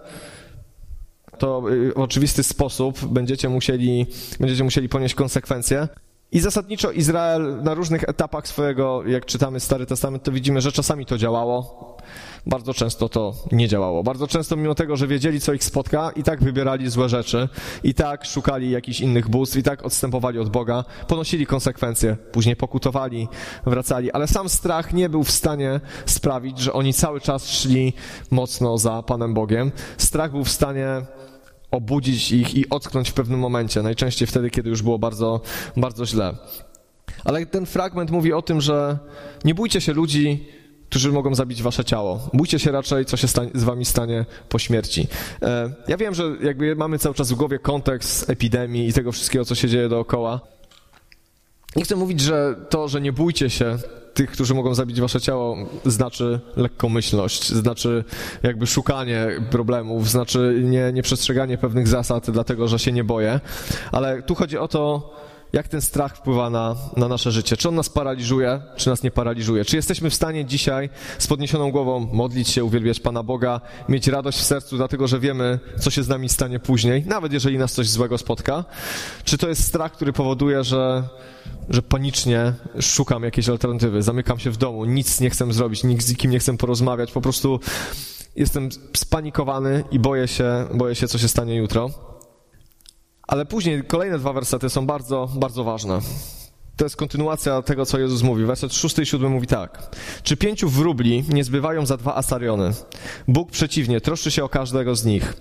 to 1.39 1.71
y, 1.71 1.93
w 1.93 1.99
oczywisty 1.99 2.43
sposób 2.43 3.05
będziecie 3.05 3.49
musieli, 3.49 4.07
będziecie 4.41 4.65
musieli 4.65 4.89
ponieść 4.89 5.15
konsekwencje. 5.15 5.89
I 6.33 6.41
zasadniczo 6.41 6.91
Izrael 6.91 7.63
na 7.63 7.75
różnych 7.75 8.09
etapach 8.09 8.49
swojego, 8.49 9.03
jak 9.07 9.27
czytamy 9.27 9.61
Stary 9.61 9.87
Testament, 9.87 10.23
to 10.23 10.33
widzimy, 10.33 10.61
że 10.61 10.73
czasami 10.73 11.07
to 11.07 11.19
działało, 11.19 11.97
bardzo 12.47 12.75
często 12.75 13.09
to 13.09 13.35
nie 13.53 13.69
działało. 13.69 14.03
Bardzo 14.03 14.27
często, 14.27 14.57
mimo 14.57 14.75
tego, 14.75 14.97
że 14.97 15.07
wiedzieli, 15.07 15.41
co 15.41 15.53
ich 15.53 15.65
spotka, 15.65 16.11
i 16.17 16.23
tak 16.23 16.43
wybierali 16.43 16.91
złe 16.91 17.09
rzeczy, 17.09 17.49
i 17.83 17.95
tak 17.95 18.25
szukali 18.25 18.71
jakichś 18.71 19.01
innych 19.01 19.29
bóstw, 19.29 19.57
i 19.57 19.63
tak 19.63 19.85
odstępowali 19.85 20.39
od 20.39 20.49
Boga, 20.49 20.85
ponosili 21.09 21.47
konsekwencje, 21.47 22.17
później 22.33 22.57
pokutowali, 22.57 23.29
wracali, 23.67 24.13
ale 24.13 24.27
sam 24.27 24.49
strach 24.49 24.93
nie 24.93 25.09
był 25.09 25.25
w 25.25 25.31
stanie 25.31 25.81
sprawić, 26.07 26.59
że 26.59 26.73
oni 26.73 26.95
cały 26.95 27.21
czas 27.21 27.51
szli 27.51 27.93
mocno 28.31 28.79
za 28.79 29.03
Panem 29.03 29.35
Bogiem. 29.35 29.73
Strach 29.99 30.31
był 30.31 30.45
w 30.45 30.51
stanie 30.51 30.87
obudzić 31.71 32.33
ich 32.33 32.55
i 32.55 32.69
ocknąć 32.69 33.11
w 33.11 33.15
pewnym 33.15 33.41
momencie, 33.41 33.83
najczęściej 33.83 34.29
wtedy, 34.29 34.51
kiedy 34.51 34.71
już 34.71 34.83
było 34.83 34.99
bardzo, 34.99 35.41
bardzo 35.77 36.07
źle. 36.07 36.35
Ale 37.25 37.47
ten 37.47 37.67
fragment 37.67 38.11
mówi 38.11 38.33
o 38.33 38.43
tym, 38.43 38.61
że 38.61 38.99
nie 39.45 39.55
bójcie 39.55 39.81
się 39.81 39.93
ludzi, 39.93 40.49
którzy 40.95 41.13
mogą 41.13 41.35
zabić 41.35 41.63
wasze 41.63 41.85
ciało. 41.85 42.29
Bójcie 42.33 42.59
się 42.59 42.73
raczej, 42.73 43.05
co 43.05 43.17
się 43.17 43.29
z 43.55 43.65
wami 43.65 43.85
stanie 43.85 44.25
po 44.49 44.59
śmierci. 44.59 45.09
E, 45.43 45.73
ja 45.89 45.97
wiem, 45.97 46.15
że 46.15 46.25
jakby 46.43 46.77
mamy 46.77 46.99
cały 46.99 47.15
czas 47.15 47.33
w 47.33 47.35
głowie 47.35 47.59
kontekst 47.59 48.31
epidemii 48.31 48.89
i 48.89 48.93
tego 48.93 49.13
wszystkiego, 49.13 49.45
co 49.45 49.55
się 49.55 49.69
dzieje 49.69 49.89
dookoła. 49.89 50.41
Nie 51.77 51.85
chcę 51.85 51.97
mówić, 51.97 52.21
że 52.21 52.55
to, 52.69 52.89
że 52.89 53.01
nie 53.01 53.13
bójcie 53.13 53.51
się 53.51 53.79
tych, 54.15 54.31
którzy 54.31 54.55
mogą 54.55 54.75
zabić 54.75 55.01
wasze 55.01 55.21
ciało, 55.21 55.57
znaczy 55.85 56.41
lekkomyślność, 56.57 57.49
znaczy 57.49 58.05
jakby 58.43 58.67
szukanie 58.67 59.27
problemów, 59.51 60.11
znaczy 60.11 60.61
nie, 60.65 60.93
nieprzestrzeganie 60.93 61.59
pewnych 61.59 61.89
zasad, 61.89 62.31
dlatego 62.31 62.69
że 62.69 62.79
się 62.79 62.93
nie 62.93 63.05
boję. 63.05 63.41
Ale 63.93 64.23
tu 64.23 64.35
chodzi 64.35 64.59
o 64.59 64.69
to, 64.69 65.15
jak 65.55 65.69
ten 65.69 65.81
strach 65.81 66.17
wpływa 66.17 66.51
na, 66.51 66.77
na 66.97 67.09
nasze 67.09 67.33
życie. 67.33 67.57
Czy 67.57 67.69
on 67.69 67.75
nas 67.75 67.89
paraliżuje, 67.89 68.61
czy 68.77 68.91
nas 68.91 69.03
nie 69.03 69.11
paraliżuje? 69.11 69.65
Czy 69.65 69.77
jesteśmy 69.77 70.11
w 70.11 70.15
stanie 70.15 70.45
dzisiaj 70.45 70.91
z 71.19 71.27
podniesioną 71.27 71.71
głową 71.71 72.09
modlić 72.13 72.49
się, 72.49 72.65
uwielbiać 72.65 73.01
Pana 73.01 73.23
Boga, 73.23 73.61
mieć 73.89 74.09
radość 74.09 74.39
w 74.39 74.43
sercu, 74.43 74.77
dlatego 74.77 75.09
że 75.09 75.21
wiemy, 75.21 75.59
co 75.81 75.91
się 75.91 76.03
z 76.03 76.09
nami 76.09 76.29
stanie 76.29 76.59
później, 76.61 77.05
nawet 77.07 77.33
jeżeli 77.33 77.59
nas 77.59 77.73
coś 77.73 77.89
złego 77.89 78.19
spotka? 78.19 78.65
Czy 79.25 79.39
to 79.39 79.49
jest 79.49 79.65
strach, 79.65 79.93
który 79.93 80.13
powoduje, 80.13 80.65
że, 80.65 81.03
że 81.71 81.83
panicznie 81.83 82.53
szukam 82.81 83.23
jakiejś 83.23 83.49
alternatywy, 83.49 84.03
zamykam 84.03 84.39
się 84.39 84.51
w 84.51 84.57
domu, 84.57 84.85
nic 84.85 85.21
nie 85.21 85.31
chcę 85.31 85.53
zrobić, 85.53 85.85
nikt 85.85 86.05
z 86.05 86.11
nikim 86.11 86.31
nie 86.31 86.39
chcę 86.39 86.57
porozmawiać, 86.57 87.13
po 87.13 87.21
prostu 87.21 87.61
jestem 88.37 88.69
spanikowany 88.97 89.85
i 89.91 89.99
boję 89.99 90.29
się, 90.29 90.67
boję 90.75 90.95
się, 90.95 91.09
co 91.09 91.19
się 91.19 91.29
stanie 91.29 91.57
jutro? 91.57 92.14
Ale 93.27 93.47
później 93.47 93.85
kolejne 93.85 94.19
dwa 94.19 94.33
wersety 94.33 94.71
są 94.71 94.87
bardzo, 94.87 95.29
bardzo 95.35 95.65
ważne. 95.65 96.01
To 96.77 96.85
jest 96.85 96.97
kontynuacja 96.97 97.63
tego, 97.63 97.87
co 97.87 97.99
Jezus 97.99 98.23
mówi. 98.23 98.45
Werset 98.45 98.75
6 98.75 98.99
i 98.99 99.07
7 99.07 99.33
mówi 99.33 99.47
tak. 99.47 99.97
Czy 100.23 100.37
pięciu 100.37 100.69
wróbli 100.69 101.25
nie 101.29 101.45
zbywają 101.45 101.87
za 101.87 101.97
dwa 101.97 102.15
asariony? 102.15 102.73
Bóg 103.29 103.51
przeciwnie, 103.51 104.01
troszczy 104.01 104.31
się 104.31 104.45
o 104.45 104.49
każdego 104.49 104.97
z 104.97 105.05
nich. 105.05 105.35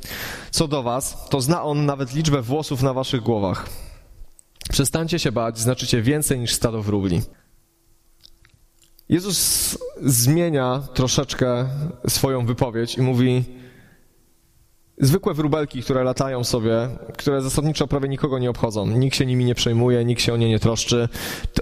Co 0.52 0.68
do 0.68 0.84
was, 0.84 1.30
to 1.30 1.42
zna 1.42 1.63
On 1.63 1.86
nawet 1.86 2.13
liczbę 2.13 2.42
włosów 2.42 2.82
na 2.82 2.94
waszych 2.94 3.22
głowach. 3.22 3.70
Przestańcie 4.72 5.20
się 5.20 5.32
bać, 5.32 5.60
znaczycie 5.60 6.02
więcej 6.02 6.40
niż 6.40 6.54
stado 6.54 6.82
wróbli. 6.82 7.22
Jezus 9.10 9.78
zmienia 10.02 10.84
troszeczkę 10.94 11.70
swoją 12.08 12.46
wypowiedź 12.46 12.98
i 12.98 13.02
mówi: 13.02 13.44
zwykłe 14.97 15.33
wróbelki, 15.33 15.81
które 15.81 16.03
latają 16.03 16.43
sobie, 16.43 16.89
które 17.17 17.41
zasadniczo 17.41 17.88
prawie 17.88 18.09
nikogo 18.09 18.39
nie 18.39 18.50
obchodzą. 18.50 18.88
Nikt 18.88 19.15
się 19.15 19.25
nimi 19.25 19.45
nie 19.45 19.55
przejmuje, 19.55 20.05
nikt 20.05 20.21
się 20.21 20.33
o 20.33 20.38
nie 20.38 20.50
nie 20.50 20.59
troszczy. 20.59 21.09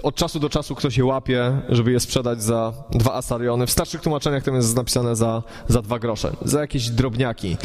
Od 0.02 0.14
czasu 0.14 0.40
do 0.40 0.48
czasu 0.48 0.74
ktoś 0.74 0.96
je 0.96 1.04
łapie, 1.04 1.62
żeby 1.68 1.92
je 1.92 2.00
sprzedać 2.00 2.42
za 2.42 2.72
dwa 2.90 3.14
asariony. 3.14 3.66
W 3.66 3.70
starszych 3.70 4.00
tłumaczeniach 4.00 4.42
to 4.42 4.50
jest 4.50 4.76
napisane 4.76 5.16
za, 5.16 5.42
za 5.68 5.82
dwa 5.82 5.98
grosze, 5.98 6.32
za 6.42 6.60
jakieś 6.60 6.90
drobniaki. 6.90 7.56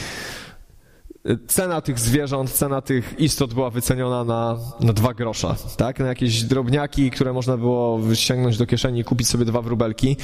Cena 1.48 1.82
tych 1.82 2.00
zwierząt, 2.00 2.52
cena 2.52 2.82
tych 2.82 3.20
istot 3.20 3.54
była 3.54 3.70
wyceniona 3.70 4.24
na, 4.24 4.58
na 4.80 4.94
dwa 4.94 5.14
grosza, 5.14 5.56
tak? 5.78 6.00
Na 6.00 6.08
jakieś 6.08 6.44
drobniaki, 6.44 7.12
które 7.12 7.34
można 7.34 7.58
było 7.58 7.98
wyciągnąć 7.98 8.58
do 8.58 8.66
kieszeni 8.66 9.00
i 9.00 9.04
kupić 9.04 9.28
sobie 9.28 9.46
dwa 9.46 9.62
wróbelki. 9.62 10.18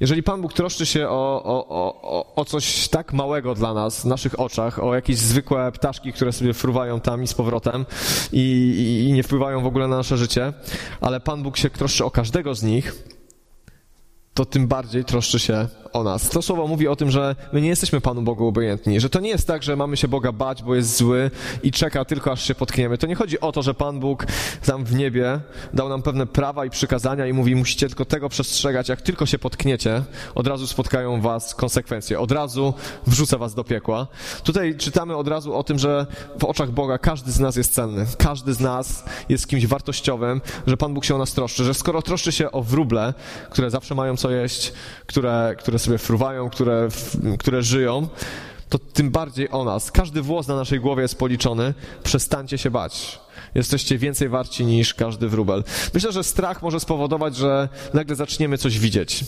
Jeżeli 0.00 0.22
Pan 0.22 0.42
Bóg 0.42 0.52
troszczy 0.52 0.86
się 0.86 1.08
o, 1.08 1.42
o, 1.44 1.68
o, 1.68 2.34
o 2.34 2.44
coś 2.44 2.88
tak 2.88 3.12
małego 3.12 3.54
dla 3.54 3.74
nas, 3.74 4.00
w 4.00 4.04
naszych 4.04 4.40
oczach, 4.40 4.78
o 4.84 4.94
jakieś 4.94 5.16
zwykłe 5.16 5.72
ptaszki, 5.72 6.12
które 6.12 6.32
sobie 6.32 6.54
fruwają 6.54 7.00
tam 7.00 7.22
i 7.22 7.26
z 7.26 7.34
powrotem 7.34 7.86
i, 8.32 8.40
i, 8.78 9.08
i 9.08 9.12
nie 9.12 9.22
wpływają 9.22 9.62
w 9.62 9.66
ogóle 9.66 9.88
na 9.88 9.96
nasze 9.96 10.16
życie, 10.16 10.52
ale 11.00 11.20
Pan 11.20 11.42
Bóg 11.42 11.56
się 11.56 11.70
troszczy 11.70 12.04
o 12.04 12.10
każdego 12.10 12.54
z 12.54 12.62
nich, 12.62 12.94
to 14.34 14.44
tym 14.44 14.66
bardziej 14.66 15.04
troszczy 15.04 15.38
się 15.38 15.68
o 15.94 16.02
nas. 16.02 16.28
To 16.28 16.42
słowo 16.42 16.66
mówi 16.66 16.88
o 16.88 16.96
tym, 16.96 17.10
że 17.10 17.36
my 17.52 17.60
nie 17.60 17.68
jesteśmy 17.68 18.00
Panu 18.00 18.22
Bogu 18.22 18.46
obojętni, 18.46 19.00
że 19.00 19.10
to 19.10 19.20
nie 19.20 19.28
jest 19.28 19.46
tak, 19.46 19.62
że 19.62 19.76
mamy 19.76 19.96
się 19.96 20.08
Boga 20.08 20.32
bać, 20.32 20.62
bo 20.62 20.74
jest 20.74 20.96
zły 20.96 21.30
i 21.62 21.72
czeka 21.72 22.04
tylko 22.04 22.32
aż 22.32 22.44
się 22.44 22.54
potkniemy. 22.54 22.98
To 22.98 23.06
nie 23.06 23.14
chodzi 23.14 23.40
o 23.40 23.52
to, 23.52 23.62
że 23.62 23.74
Pan 23.74 24.00
Bóg 24.00 24.26
tam 24.66 24.84
w 24.84 24.94
niebie 24.94 25.40
dał 25.74 25.88
nam 25.88 26.02
pewne 26.02 26.26
prawa 26.26 26.64
i 26.64 26.70
przykazania 26.70 27.26
i 27.26 27.32
mówi, 27.32 27.54
musicie 27.54 27.86
tylko 27.86 28.04
tego 28.04 28.28
przestrzegać, 28.28 28.88
jak 28.88 29.02
tylko 29.02 29.26
się 29.26 29.38
potkniecie, 29.38 30.02
od 30.34 30.46
razu 30.46 30.66
spotkają 30.66 31.20
was 31.20 31.54
konsekwencje, 31.54 32.20
od 32.20 32.32
razu 32.32 32.74
wrzucę 33.06 33.38
was 33.38 33.54
do 33.54 33.64
piekła. 33.64 34.06
Tutaj 34.44 34.76
czytamy 34.76 35.16
od 35.16 35.28
razu 35.28 35.54
o 35.54 35.64
tym, 35.64 35.78
że 35.78 36.06
w 36.38 36.44
oczach 36.44 36.70
Boga 36.70 36.98
każdy 36.98 37.32
z 37.32 37.40
nas 37.40 37.56
jest 37.56 37.74
cenny, 37.74 38.06
każdy 38.18 38.54
z 38.54 38.60
nas 38.60 39.04
jest 39.28 39.48
kimś 39.48 39.66
wartościowym, 39.66 40.40
że 40.66 40.76
Pan 40.76 40.94
Bóg 40.94 41.04
się 41.04 41.14
o 41.14 41.18
nas 41.18 41.32
troszczy, 41.32 41.64
że 41.64 41.74
skoro 41.74 42.02
troszczy 42.02 42.32
się 42.32 42.52
o 42.52 42.62
wróble, 42.62 43.14
które 43.50 43.70
zawsze 43.70 43.94
mają 43.94 44.16
co 44.16 44.30
jeść, 44.30 44.72
które, 45.06 45.54
które 45.58 45.78
sobie 45.84 45.98
fruwają, 45.98 46.50
które, 46.50 46.88
które 47.38 47.62
żyją, 47.62 48.08
to 48.68 48.78
tym 48.78 49.10
bardziej 49.10 49.50
o 49.50 49.64
nas. 49.64 49.90
Każdy 49.90 50.22
włos 50.22 50.48
na 50.48 50.56
naszej 50.56 50.80
głowie 50.80 51.02
jest 51.02 51.18
policzony. 51.18 51.74
Przestańcie 52.02 52.58
się 52.58 52.70
bać. 52.70 53.20
Jesteście 53.54 53.98
więcej 53.98 54.28
warci 54.28 54.66
niż 54.66 54.94
każdy 54.94 55.28
wróbel. 55.28 55.64
Myślę, 55.94 56.12
że 56.12 56.24
strach 56.24 56.62
może 56.62 56.80
spowodować, 56.80 57.36
że 57.36 57.68
nagle 57.94 58.16
zaczniemy 58.16 58.58
coś 58.58 58.78
widzieć. 58.78 59.24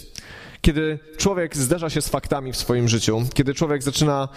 Kiedy 0.60 0.98
człowiek 1.16 1.56
zderza 1.56 1.90
się 1.90 2.02
z 2.02 2.08
faktami 2.08 2.52
w 2.52 2.56
swoim 2.56 2.88
życiu, 2.88 3.22
kiedy 3.34 3.54
człowiek 3.54 3.82
zaczyna 3.82 4.28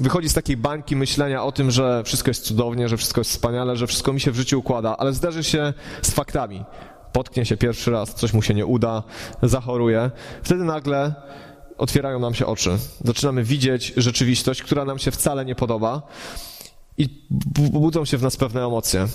wychodzić 0.00 0.30
z 0.30 0.34
takiej 0.34 0.56
bańki 0.56 0.96
myślenia 0.96 1.44
o 1.44 1.52
tym, 1.52 1.70
że 1.70 2.02
wszystko 2.04 2.30
jest 2.30 2.44
cudownie, 2.44 2.88
że 2.88 2.96
wszystko 2.96 3.20
jest 3.20 3.30
wspaniale, 3.30 3.76
że 3.76 3.86
wszystko 3.86 4.12
mi 4.12 4.20
się 4.20 4.30
w 4.30 4.36
życiu 4.36 4.58
układa, 4.58 4.96
ale 4.96 5.12
zderzy 5.12 5.44
się 5.44 5.72
z 6.02 6.10
faktami. 6.10 6.64
Potknie 7.12 7.46
się 7.46 7.56
pierwszy 7.56 7.90
raz, 7.90 8.14
coś 8.14 8.32
mu 8.32 8.42
się 8.42 8.54
nie 8.54 8.66
uda, 8.66 9.02
zachoruje. 9.42 10.10
Wtedy 10.42 10.64
nagle 10.64 11.14
otwierają 11.82 12.18
nam 12.18 12.34
się 12.34 12.46
oczy. 12.46 12.78
Zaczynamy 13.04 13.44
widzieć 13.44 13.92
rzeczywistość, 13.96 14.62
która 14.62 14.84
nam 14.84 14.98
się 14.98 15.10
wcale 15.10 15.44
nie 15.44 15.54
podoba 15.54 16.02
i 16.98 17.08
budzą 17.56 18.04
się 18.04 18.18
w 18.18 18.22
nas 18.22 18.36
pewne 18.36 18.66
emocje. 18.66 19.06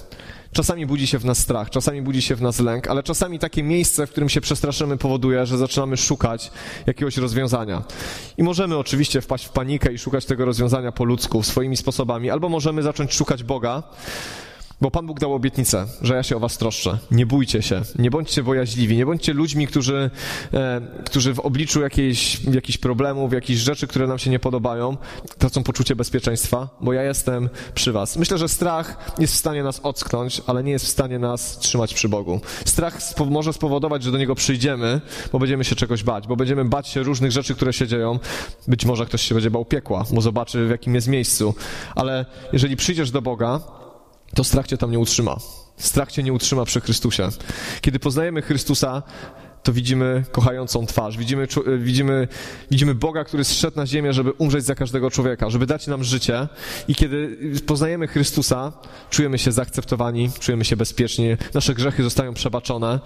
Czasami 0.52 0.86
budzi 0.86 1.08
się 1.08 1.20
w 1.20 1.26
nas 1.26 1.38
strach, 1.38 1.70
czasami 1.70 2.02
budzi 2.02 2.22
się 2.22 2.36
w 2.36 2.42
nas 2.42 2.60
lęk, 2.60 2.88
ale 2.88 3.04
czasami 3.04 3.40
takie 3.40 3.64
miejsce, 3.64 4.08
w 4.08 4.12
którym 4.12 4.30
się 4.30 4.42
przestraszymy, 4.42 4.98
powoduje, 4.98 5.46
że 5.46 5.58
zaczynamy 5.58 5.98
szukać 5.98 6.52
jakiegoś 6.88 7.18
rozwiązania. 7.18 7.84
I 8.38 8.44
możemy 8.44 8.78
oczywiście 8.78 9.22
wpaść 9.22 9.46
w 9.46 9.50
panikę 9.50 9.94
i 9.94 9.98
szukać 9.98 10.26
tego 10.26 10.46
rozwiązania 10.46 10.92
po 10.92 11.04
ludzku, 11.04 11.44
swoimi 11.44 11.78
sposobami, 11.78 12.30
albo 12.30 12.50
możemy 12.50 12.84
zacząć 12.84 13.14
szukać 13.14 13.44
Boga, 13.44 13.84
bo 14.82 14.92
Pan 14.92 15.08
Bóg 15.08 15.20
dał 15.20 15.34
obietnicę, 15.34 15.86
że 16.02 16.16
ja 16.16 16.24
się 16.24 16.36
o 16.38 16.40
was 16.40 16.58
troszczę. 16.58 16.98
Nie 17.12 17.26
bójcie 17.26 17.62
się, 17.62 17.82
nie 18.00 18.12
bądźcie 18.12 18.44
bojaźliwi, 18.44 18.98
nie 18.98 19.06
bądźcie 19.06 19.34
ludźmi, 19.34 19.68
którzy, 19.68 20.10
e, 20.54 20.82
którzy 21.06 21.34
w 21.34 21.40
obliczu 21.40 21.82
jakiejś, 21.82 22.44
jakichś 22.46 22.78
problemów, 22.78 23.34
jakichś 23.34 23.60
rzeczy, 23.60 23.88
które 23.88 24.08
nam 24.08 24.20
się 24.20 24.30
nie 24.30 24.40
podobają, 24.40 24.98
tracą 25.38 25.64
poczucie 25.64 25.96
bezpieczeństwa, 25.96 26.70
bo 26.82 26.94
ja 26.94 27.04
jestem 27.04 27.50
przy 27.74 27.92
was. 27.92 28.18
Myślę, 28.18 28.38
że 28.38 28.50
strach 28.50 29.14
jest 29.20 29.34
w 29.34 29.38
stanie 29.38 29.64
nas 29.64 29.80
ocknąć, 29.84 30.42
ale 30.48 30.64
nie 30.64 30.72
jest 30.72 30.86
w 30.86 30.90
stanie 30.90 31.20
nas 31.20 31.58
trzymać 31.58 31.94
przy 31.94 32.10
Bogu. 32.10 32.42
Strach 32.66 33.04
spo, 33.04 33.26
może 33.26 33.54
spowodować, 33.54 34.04
że 34.04 34.12
do 34.12 34.18
niego 34.18 34.36
przyjdziemy, 34.36 35.02
bo 35.32 35.40
będziemy 35.40 35.64
się 35.64 35.76
czegoś 35.76 36.04
bać, 36.04 36.28
bo 36.28 36.36
będziemy 36.36 36.66
bać 36.66 36.88
się 36.88 37.04
różnych 37.04 37.32
rzeczy, 37.32 37.56
które 37.56 37.74
się 37.74 37.88
dzieją. 37.88 38.20
Być 38.68 38.86
może 38.86 39.06
ktoś 39.06 39.22
się 39.22 39.36
będzie 39.36 39.52
bał 39.52 39.66
piekła, 39.66 40.06
bo 40.12 40.22
zobaczy 40.22 40.68
w 40.68 40.70
jakim 40.70 40.96
jest 40.96 41.08
miejscu. 41.08 41.56
Ale 41.96 42.26
jeżeli 42.54 42.76
przyjdziesz 42.76 43.12
do 43.12 43.22
Boga, 43.22 43.60
to 44.36 44.44
strach 44.44 44.68
cię 44.68 44.78
tam 44.78 44.92
nie 44.92 45.00
utrzyma. 45.00 45.38
Strach 45.78 46.12
cię 46.12 46.24
nie 46.24 46.34
utrzyma 46.34 46.66
przy 46.66 46.82
Chrystusie. 46.82 47.30
Kiedy 47.82 48.00
poznajemy 48.00 48.42
Chrystusa, 48.42 49.04
to 49.64 49.74
widzimy 49.74 50.24
kochającą 50.32 50.86
twarz, 50.86 51.18
widzimy, 51.18 51.48
widzimy, 51.80 52.28
widzimy 52.72 52.96
Boga, 52.96 53.24
który 53.24 53.44
zszedł 53.44 53.78
na 53.78 53.86
ziemię, 53.86 54.14
żeby 54.14 54.32
umrzeć 54.32 54.66
za 54.66 54.76
każdego 54.76 55.12
człowieka, 55.12 55.50
żeby 55.50 55.66
dać 55.66 55.88
nam 55.88 56.04
życie. 56.04 56.48
I 56.88 56.96
kiedy 56.96 57.38
poznajemy 57.66 58.08
Chrystusa, 58.08 58.74
czujemy 59.10 59.38
się 59.38 59.52
zaakceptowani, 59.52 60.32
czujemy 60.40 60.66
się 60.66 60.78
bezpiecznie, 60.78 61.38
nasze 61.54 61.74
grzechy 61.74 62.04
zostają 62.04 62.34
przebaczone. 62.34 63.00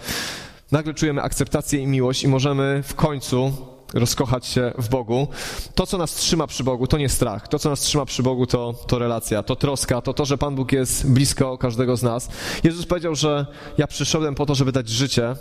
Nagle 0.71 0.93
czujemy 0.93 1.21
akceptację 1.21 1.79
i 1.79 1.87
miłość 1.87 2.23
i 2.23 2.27
możemy 2.27 2.83
w 2.83 2.95
końcu 2.95 3.53
rozkochać 3.93 4.45
się 4.45 4.73
w 4.77 4.89
Bogu. 4.89 5.27
To, 5.75 5.87
co 5.87 5.97
nas 5.97 6.15
trzyma 6.15 6.47
przy 6.47 6.63
Bogu, 6.63 6.87
to 6.87 6.97
nie 6.97 7.09
strach. 7.09 7.47
To, 7.47 7.59
co 7.59 7.69
nas 7.69 7.79
trzyma 7.79 8.05
przy 8.05 8.23
Bogu, 8.23 8.47
to, 8.47 8.73
to 8.87 8.99
relacja, 8.99 9.43
to 9.43 9.55
troska, 9.55 10.01
to 10.01 10.13
to, 10.13 10.25
że 10.25 10.37
Pan 10.37 10.55
Bóg 10.55 10.71
jest 10.71 11.11
blisko 11.11 11.57
każdego 11.57 11.97
z 11.97 12.03
nas. 12.03 12.29
Jezus 12.63 12.85
powiedział, 12.85 13.15
że 13.15 13.45
ja 13.77 13.87
przyszedłem 13.87 14.35
po 14.35 14.45
to, 14.45 14.55
żeby 14.55 14.71
dać 14.71 14.89
życie 14.89 15.35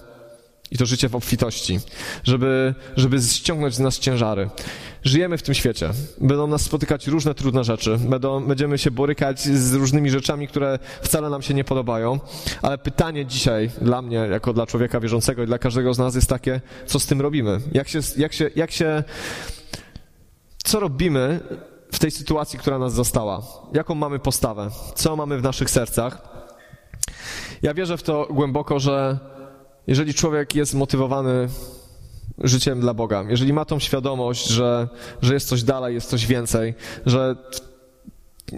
i 0.70 0.78
to 0.78 0.86
życie 0.86 1.08
w 1.08 1.16
obfitości, 1.16 1.80
żeby, 2.24 2.74
żeby 2.96 3.20
ściągnąć 3.22 3.74
z 3.74 3.78
nas 3.78 3.98
ciężary. 3.98 4.50
Żyjemy 5.04 5.38
w 5.38 5.42
tym 5.42 5.54
świecie. 5.54 5.90
Będą 6.20 6.46
nas 6.46 6.62
spotykać 6.62 7.06
różne 7.06 7.34
trudne 7.34 7.64
rzeczy. 7.64 7.98
Będą, 7.98 8.46
będziemy 8.46 8.78
się 8.78 8.90
borykać 8.90 9.40
z 9.40 9.74
różnymi 9.74 10.10
rzeczami, 10.10 10.48
które 10.48 10.78
wcale 11.02 11.30
nam 11.30 11.42
się 11.42 11.54
nie 11.54 11.64
podobają. 11.64 12.20
Ale 12.62 12.78
pytanie 12.78 13.26
dzisiaj 13.26 13.70
dla 13.80 14.02
mnie, 14.02 14.16
jako 14.16 14.52
dla 14.52 14.66
człowieka 14.66 15.00
wierzącego 15.00 15.42
i 15.42 15.46
dla 15.46 15.58
każdego 15.58 15.94
z 15.94 15.98
nas 15.98 16.14
jest 16.14 16.28
takie, 16.28 16.60
co 16.86 17.00
z 17.00 17.06
tym 17.06 17.20
robimy? 17.20 17.60
Jak 17.72 17.88
się, 17.88 18.00
jak 18.16 18.32
się, 18.32 18.50
jak 18.56 18.70
się, 18.70 19.04
co 20.64 20.80
robimy 20.80 21.40
w 21.92 21.98
tej 21.98 22.10
sytuacji, 22.10 22.58
która 22.58 22.78
nas 22.78 22.92
zastała? 22.92 23.42
Jaką 23.72 23.94
mamy 23.94 24.18
postawę? 24.18 24.70
Co 24.94 25.16
mamy 25.16 25.38
w 25.38 25.42
naszych 25.42 25.70
sercach? 25.70 26.22
Ja 27.62 27.74
wierzę 27.74 27.96
w 27.96 28.02
to 28.02 28.28
głęboko, 28.30 28.80
że 28.80 29.18
jeżeli 29.86 30.14
człowiek 30.14 30.54
jest 30.54 30.74
motywowany 30.74 31.48
życiem 32.38 32.80
dla 32.80 32.94
Boga, 32.94 33.24
jeżeli 33.28 33.52
ma 33.52 33.64
tą 33.64 33.78
świadomość, 33.78 34.48
że, 34.48 34.88
że 35.22 35.34
jest 35.34 35.48
coś 35.48 35.62
dalej, 35.62 35.94
jest 35.94 36.10
coś 36.10 36.26
więcej, 36.26 36.74
że, 37.06 37.36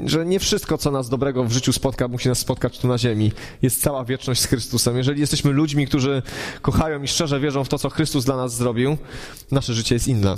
że 0.07 0.27
nie 0.27 0.41
wszystko, 0.41 0.79
co 0.79 0.91
nas 0.91 1.09
dobrego 1.09 1.45
w 1.45 1.53
życiu 1.53 1.73
spotka, 1.73 2.09
musi 2.09 2.29
nas 2.29 2.39
spotkać 2.39 2.79
tu 2.79 2.89
na 2.89 2.99
ziemi. 2.99 3.33
Jest 3.63 3.83
cała 3.83 4.05
wieczność 4.05 4.41
z 4.41 4.47
Chrystusem. 4.47 4.97
Jeżeli 4.97 5.21
jesteśmy 5.21 5.53
ludźmi, 5.53 5.87
którzy 5.87 6.23
kochają 6.63 7.03
i 7.03 7.09
szczerze 7.09 7.41
wierzą 7.41 7.65
w 7.65 7.69
to, 7.69 7.79
co 7.79 7.91
Chrystus 7.91 8.25
dla 8.25 8.37
nas 8.37 8.57
zrobił, 8.57 8.97
nasze 9.51 9.75
życie 9.75 9.95
jest 9.95 10.09
inne. 10.09 10.37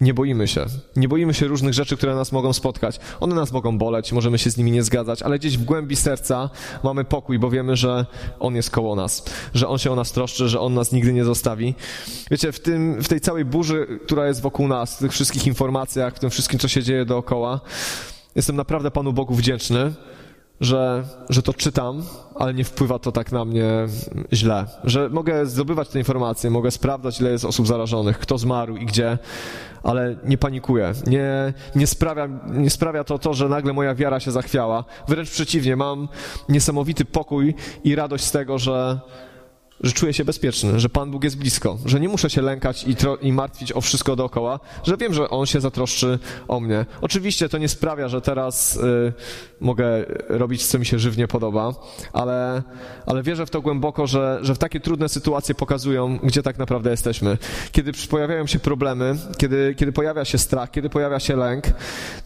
Nie 0.00 0.14
boimy 0.14 0.48
się. 0.48 0.66
Nie 0.96 1.08
boimy 1.08 1.34
się 1.34 1.46
różnych 1.46 1.74
rzeczy, 1.74 1.96
które 1.96 2.14
nas 2.14 2.32
mogą 2.32 2.52
spotkać. 2.52 3.00
One 3.20 3.34
nas 3.34 3.52
mogą 3.52 3.78
boleć, 3.78 4.12
możemy 4.12 4.38
się 4.38 4.50
z 4.50 4.56
nimi 4.56 4.70
nie 4.70 4.82
zgadzać, 4.82 5.22
ale 5.22 5.38
gdzieś 5.38 5.58
w 5.58 5.64
głębi 5.64 5.96
serca 5.96 6.50
mamy 6.84 7.04
pokój, 7.04 7.38
bo 7.38 7.50
wiemy, 7.50 7.76
że 7.76 8.06
On 8.40 8.54
jest 8.54 8.70
koło 8.70 8.96
nas, 8.96 9.24
że 9.54 9.68
On 9.68 9.78
się 9.78 9.92
o 9.92 9.96
nas 9.96 10.12
troszczy, 10.12 10.48
że 10.48 10.60
On 10.60 10.74
nas 10.74 10.92
nigdy 10.92 11.12
nie 11.12 11.24
zostawi. 11.24 11.74
Wiecie, 12.30 12.52
w, 12.52 12.60
tym, 12.60 13.02
w 13.02 13.08
tej 13.08 13.20
całej 13.20 13.44
burzy, 13.44 13.86
która 14.06 14.26
jest 14.26 14.40
wokół 14.40 14.68
nas, 14.68 14.96
w 14.96 14.98
tych 14.98 15.12
wszystkich 15.12 15.46
informacjach, 15.46 16.16
w 16.16 16.18
tym 16.18 16.30
wszystkim, 16.30 16.58
co 16.58 16.68
się 16.68 16.82
dzieje 16.82 17.04
dookoła, 17.04 17.60
jestem 18.34 18.56
naprawdę 18.56 18.90
Panu 18.90 19.12
Bogu 19.12 19.34
wdzięczny, 19.34 19.92
że, 20.60 21.04
że 21.28 21.42
to 21.42 21.54
czytam, 21.54 22.02
ale 22.34 22.54
nie 22.54 22.64
wpływa 22.64 22.98
to 22.98 23.12
tak 23.12 23.32
na 23.32 23.44
mnie 23.44 23.70
źle. 24.32 24.66
Że 24.84 25.08
mogę 25.08 25.46
zdobywać 25.46 25.88
te 25.88 25.98
informacje, 25.98 26.50
mogę 26.50 26.70
sprawdzać, 26.70 27.20
ile 27.20 27.30
jest 27.30 27.44
osób 27.44 27.66
zarażonych, 27.66 28.18
kto 28.18 28.38
zmarł 28.38 28.76
i 28.76 28.86
gdzie, 28.86 29.18
ale 29.82 30.16
nie 30.24 30.38
panikuję. 30.38 30.92
Nie, 31.06 31.52
nie, 31.74 31.86
sprawia, 31.86 32.28
nie 32.46 32.70
sprawia 32.70 33.04
to 33.04 33.18
to, 33.18 33.34
że 33.34 33.48
nagle 33.48 33.72
moja 33.72 33.94
wiara 33.94 34.20
się 34.20 34.30
zachwiała. 34.30 34.84
Wręcz 35.08 35.30
przeciwnie, 35.30 35.76
mam 35.76 36.08
niesamowity 36.48 37.04
pokój 37.04 37.54
i 37.84 37.94
radość 37.94 38.24
z 38.24 38.30
tego, 38.30 38.58
że, 38.58 39.00
że 39.80 39.92
czuję 39.92 40.12
się 40.12 40.24
bezpieczny, 40.24 40.80
że 40.80 40.88
Pan 40.88 41.10
Bóg 41.10 41.24
jest 41.24 41.38
blisko, 41.38 41.78
że 41.84 42.00
nie 42.00 42.08
muszę 42.08 42.30
się 42.30 42.42
lękać 42.42 42.84
i, 42.84 42.96
i, 43.26 43.32
martwić 43.32 43.72
o 43.72 43.80
wszystko 43.80 44.16
dookoła, 44.16 44.60
że 44.84 44.96
wiem, 44.96 45.14
że 45.14 45.30
On 45.30 45.46
się 45.46 45.60
zatroszczy 45.60 46.18
o 46.48 46.60
mnie. 46.60 46.86
Oczywiście 47.00 47.48
to 47.48 47.58
nie 47.58 47.68
sprawia, 47.68 48.08
że 48.08 48.20
teraz 48.20 48.76
y, 48.76 49.12
mogę 49.60 50.04
robić, 50.28 50.66
co 50.66 50.78
mi 50.78 50.86
się 50.86 50.98
żywnie 50.98 51.28
podoba, 51.28 51.74
ale, 52.12 52.62
ale 53.06 53.22
wierzę 53.22 53.46
w 53.46 53.50
to 53.50 53.60
głęboko, 53.60 54.06
że, 54.06 54.38
że 54.42 54.54
w 54.54 54.58
takie 54.58 54.80
trudne 54.80 55.08
sytuacje 55.08 55.54
pokazują, 55.54 56.18
gdzie 56.22 56.42
tak 56.42 56.58
naprawdę 56.58 56.90
jesteśmy. 56.90 57.38
Kiedy 57.72 57.92
pojawiają 58.10 58.46
się 58.46 58.58
problemy, 58.58 59.16
kiedy, 59.38 59.74
kiedy 59.78 59.92
pojawia 59.92 60.24
się 60.24 60.38
strach, 60.38 60.70
kiedy 60.70 60.90
pojawia 60.90 61.20
się 61.20 61.36
lęk, 61.36 61.64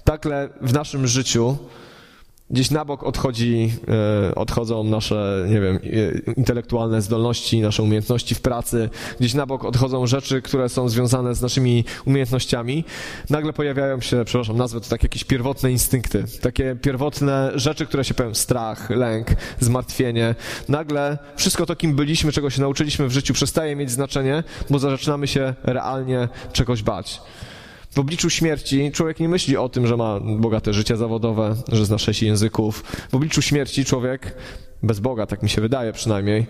takle 0.05 0.49
w 0.61 0.73
naszym 0.73 1.07
życiu 1.07 1.57
Gdzieś 2.51 2.71
na 2.71 2.85
bok 2.85 3.03
odchodzi, 3.03 3.73
e, 4.29 4.35
odchodzą 4.35 4.85
nasze, 4.85 5.47
nie 5.49 5.61
wiem, 5.61 5.77
e, 5.77 6.33
intelektualne 6.37 7.03
zdolności, 7.03 7.61
nasze 7.61 7.83
umiejętności 7.83 8.35
w 8.35 8.41
pracy. 8.41 8.91
Gdzieś 9.21 9.35
na 9.35 9.47
bok 9.47 9.65
odchodzą 9.65 10.07
rzeczy, 10.07 10.43
które 10.43 10.69
są 10.69 10.89
związane 10.89 11.35
z 11.35 11.43
naszymi 11.43 11.85
umiejętnościami. 12.05 12.85
Nagle 13.31 13.53
pojawiają 13.53 14.01
się, 14.01 14.23
przepraszam, 14.25 14.57
nazwę 14.57 14.81
to 14.81 14.89
tak 14.89 15.03
jakieś 15.03 15.25
pierwotne 15.25 15.73
instynkty. 15.73 16.25
Takie 16.41 16.77
pierwotne 16.83 17.53
rzeczy, 17.55 17.87
które 17.87 18.05
się 18.05 18.15
pojawiają. 18.15 18.35
Strach, 18.35 18.91
lęk, 18.91 19.27
zmartwienie. 19.61 20.35
Nagle 20.69 21.19
wszystko 21.37 21.67
to, 21.67 21.77
kim 21.77 21.97
byliśmy, 21.97 22.33
czego 22.33 22.51
się 22.51 22.61
nauczyliśmy 22.61 23.09
w 23.09 23.13
życiu, 23.13 23.35
przestaje 23.35 23.77
mieć 23.77 23.91
znaczenie, 23.91 24.45
bo 24.71 24.79
zaczynamy 24.79 25.27
się 25.27 25.55
realnie 25.65 26.29
czegoś 26.53 26.83
bać. 26.83 27.21
W 27.99 28.01
obliczu 28.01 28.31
śmierci 28.31 28.93
człowiek 28.93 29.21
nie 29.21 29.29
myśli 29.29 29.57
o 29.57 29.69
tym, 29.69 29.87
że 29.87 29.97
ma 29.97 30.21
bogate 30.21 30.73
życie 30.73 30.97
zawodowe, 30.97 31.55
że 31.73 31.87
zna 31.87 31.99
sześć 31.99 32.23
języków. 32.23 32.83
W 33.11 33.15
obliczu 33.15 33.43
śmierci 33.43 33.85
człowiek, 33.85 34.35
bez 34.83 35.01
Boga, 35.01 35.27
tak 35.27 35.43
mi 35.43 35.49
się 35.49 35.61
wydaje 35.61 35.93
przynajmniej, 35.93 36.47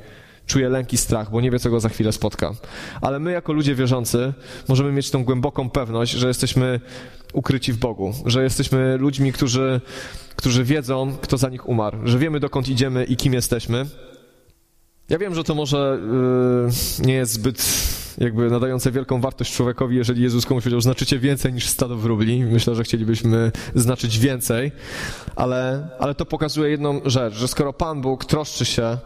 czuje 0.47 0.69
lęk 0.69 0.93
i 0.93 0.97
strach, 0.97 1.31
bo 1.31 1.41
nie 1.41 1.51
wie, 1.51 1.59
co 1.59 1.71
go 1.71 1.81
za 1.81 1.89
chwilę 1.89 2.13
spotka. 2.13 2.55
Ale 3.01 3.19
my, 3.19 3.33
jako 3.33 3.53
ludzie 3.53 3.75
wierzący, 3.75 4.33
możemy 4.69 4.93
mieć 4.93 5.11
tą 5.11 5.25
głęboką 5.25 5.71
pewność, 5.71 6.13
że 6.13 6.29
jesteśmy 6.29 6.81
ukryci 7.33 7.73
w 7.73 7.77
Bogu, 7.77 8.15
że 8.27 8.43
jesteśmy 8.43 8.97
ludźmi, 8.97 9.33
którzy, 9.33 9.81
którzy 10.37 10.65
wiedzą, 10.65 11.17
kto 11.21 11.39
za 11.39 11.49
nich 11.49 11.69
umarł, 11.69 11.99
że 12.05 12.19
wiemy, 12.19 12.41
dokąd 12.41 12.69
idziemy 12.69 13.05
i 13.05 13.17
kim 13.17 13.35
jesteśmy. 13.35 13.87
Ja 15.09 15.19
wiem, 15.19 15.35
że 15.35 15.45
to 15.45 15.55
może 15.55 15.99
yy, 17.01 17.07
nie 17.07 17.15
jest 17.15 17.33
zbyt 17.33 17.63
jakby 18.19 18.51
nadające 18.51 18.93
wielką 18.93 19.21
wartość 19.21 19.55
człowiekowi, 19.55 19.97
jeżeli 19.97 20.23
Jezus 20.23 20.47
komuś 20.47 20.65
powiedział, 20.65 20.81
znaczycie 20.81 21.19
więcej 21.19 21.53
niż 21.53 21.67
stado 21.67 21.97
wróbli. 21.97 22.45
Myślę, 22.45 22.75
że 22.75 22.85
chcielibyśmy 22.85 23.53
znaczyć 23.75 24.19
więcej, 24.19 24.73
ale, 25.37 25.89
ale 25.99 26.15
to 26.15 26.27
pokazuje 26.27 26.71
jedną 26.71 27.01
rzecz, 27.05 27.35
że 27.35 27.49
skoro 27.49 27.73
Pan 27.73 28.01
Bóg 28.01 28.25
troszczy 28.25 28.65
się, 28.65 28.99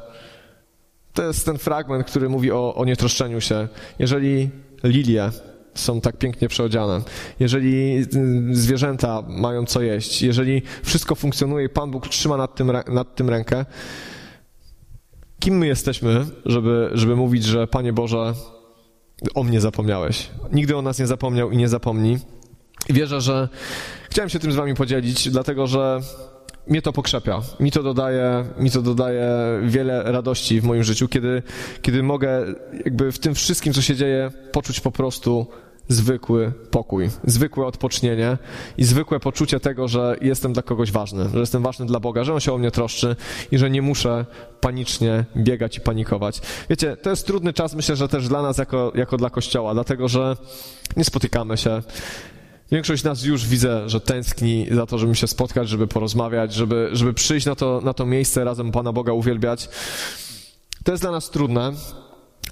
to 1.12 1.26
jest 1.26 1.46
ten 1.46 1.58
fragment, 1.58 2.06
który 2.06 2.28
mówi 2.28 2.52
o, 2.52 2.74
o 2.74 2.84
nietroszczeniu 2.84 3.40
się. 3.40 3.68
Jeżeli 3.98 4.50
lilie 4.84 5.30
są 5.74 6.00
tak 6.00 6.16
pięknie 6.16 6.48
przeodziane, 6.48 7.00
jeżeli 7.40 8.04
zwierzęta 8.50 9.22
mają 9.28 9.66
co 9.66 9.82
jeść, 9.82 10.22
jeżeli 10.22 10.62
wszystko 10.82 11.14
funkcjonuje 11.14 11.66
i 11.66 11.68
Pan 11.68 11.90
Bóg 11.90 12.08
trzyma 12.08 12.36
nad 12.36 12.54
tym, 12.54 12.72
nad 12.88 13.14
tym 13.14 13.30
rękę, 13.30 13.64
kim 15.40 15.58
my 15.58 15.66
jesteśmy, 15.66 16.26
żeby, 16.46 16.90
żeby 16.92 17.16
mówić, 17.16 17.44
że 17.44 17.66
Panie 17.66 17.92
Boże, 17.92 18.34
o 19.34 19.42
mnie 19.42 19.60
zapomniałeś. 19.60 20.30
Nigdy 20.52 20.76
o 20.76 20.82
nas 20.82 20.98
nie 20.98 21.06
zapomniał 21.06 21.50
i 21.50 21.56
nie 21.56 21.68
zapomni. 21.68 22.18
Wierzę, 22.90 23.20
że 23.20 23.48
chciałem 24.10 24.28
się 24.28 24.38
tym 24.38 24.52
z 24.52 24.56
wami 24.56 24.74
podzielić, 24.74 25.30
dlatego 25.30 25.66
że 25.66 26.00
mnie 26.66 26.82
to 26.82 26.92
pokrzepia. 26.92 27.40
Mi 27.60 27.70
to 27.70 27.82
dodaje, 27.82 28.44
mi 28.58 28.70
to 28.70 28.82
dodaje 28.82 29.28
wiele 29.62 30.02
radości 30.12 30.60
w 30.60 30.64
moim 30.64 30.82
życiu, 30.82 31.08
kiedy, 31.08 31.42
kiedy 31.82 32.02
mogę 32.02 32.44
jakby 32.84 33.12
w 33.12 33.18
tym 33.18 33.34
wszystkim, 33.34 33.72
co 33.72 33.82
się 33.82 33.96
dzieje, 33.96 34.30
poczuć 34.52 34.80
po 34.80 34.90
prostu 34.90 35.46
zwykły 35.88 36.52
pokój, 36.70 37.10
zwykłe 37.24 37.66
odpocznienie 37.66 38.38
i 38.78 38.84
zwykłe 38.84 39.20
poczucie 39.20 39.60
tego, 39.60 39.88
że 39.88 40.16
jestem 40.20 40.52
dla 40.52 40.62
kogoś 40.62 40.92
ważny, 40.92 41.28
że 41.32 41.40
jestem 41.40 41.62
ważny 41.62 41.86
dla 41.86 42.00
Boga, 42.00 42.24
że 42.24 42.34
On 42.34 42.40
się 42.40 42.52
o 42.52 42.58
mnie 42.58 42.70
troszczy 42.70 43.16
i 43.52 43.58
że 43.58 43.70
nie 43.70 43.82
muszę 43.82 44.26
panicznie 44.60 45.24
biegać 45.36 45.76
i 45.76 45.80
panikować. 45.80 46.40
Wiecie, 46.70 46.96
to 46.96 47.10
jest 47.10 47.26
trudny 47.26 47.52
czas, 47.52 47.74
myślę, 47.74 47.96
że 47.96 48.08
też 48.08 48.28
dla 48.28 48.42
nas 48.42 48.58
jako, 48.58 48.92
jako 48.94 49.16
dla 49.16 49.30
Kościoła, 49.30 49.74
dlatego 49.74 50.08
że 50.08 50.36
nie 50.96 51.04
spotykamy 51.04 51.56
się. 51.56 51.82
Większość 52.72 53.04
nas 53.04 53.24
już 53.24 53.46
widzę, 53.46 53.88
że 53.88 54.00
tęskni 54.00 54.66
za 54.70 54.86
to, 54.86 54.98
żeby 54.98 55.14
się 55.14 55.26
spotkać, 55.26 55.68
żeby 55.68 55.86
porozmawiać, 55.86 56.54
żeby, 56.54 56.88
żeby 56.92 57.14
przyjść 57.14 57.46
na 57.46 57.54
to, 57.54 57.80
na 57.84 57.94
to 57.94 58.06
miejsce, 58.06 58.44
razem 58.44 58.72
Pana 58.72 58.92
Boga 58.92 59.12
uwielbiać. 59.12 59.68
To 60.84 60.92
jest 60.92 61.02
dla 61.02 61.10
nas 61.10 61.30
trudne, 61.30 61.72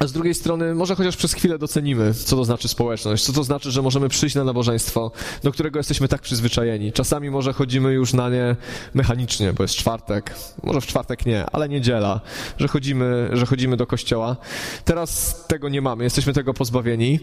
a 0.00 0.06
z 0.06 0.12
drugiej 0.12 0.34
strony, 0.34 0.74
może 0.74 0.94
chociaż 0.94 1.16
przez 1.16 1.34
chwilę 1.34 1.58
docenimy, 1.58 2.14
co 2.14 2.36
to 2.36 2.44
znaczy 2.44 2.68
społeczność, 2.68 3.24
co 3.24 3.32
to 3.32 3.44
znaczy, 3.44 3.70
że 3.70 3.82
możemy 3.82 4.08
przyjść 4.08 4.36
na 4.36 4.44
nabożeństwo, 4.44 5.12
do 5.42 5.52
którego 5.52 5.78
jesteśmy 5.78 6.08
tak 6.08 6.20
przyzwyczajeni. 6.20 6.92
Czasami 6.92 7.30
może 7.30 7.52
chodzimy 7.52 7.92
już 7.92 8.12
na 8.12 8.30
nie 8.30 8.56
mechanicznie, 8.94 9.52
bo 9.52 9.64
jest 9.64 9.74
czwartek, 9.74 10.34
może 10.62 10.80
w 10.80 10.86
czwartek 10.86 11.26
nie, 11.26 11.46
ale 11.46 11.68
niedziela, 11.68 12.20
że 12.58 12.68
chodzimy, 12.68 13.30
że 13.32 13.46
chodzimy 13.46 13.76
do 13.76 13.86
kościoła. 13.86 14.36
Teraz 14.84 15.44
tego 15.46 15.68
nie 15.68 15.82
mamy, 15.82 16.04
jesteśmy 16.04 16.32
tego 16.32 16.54
pozbawieni, 16.54 17.20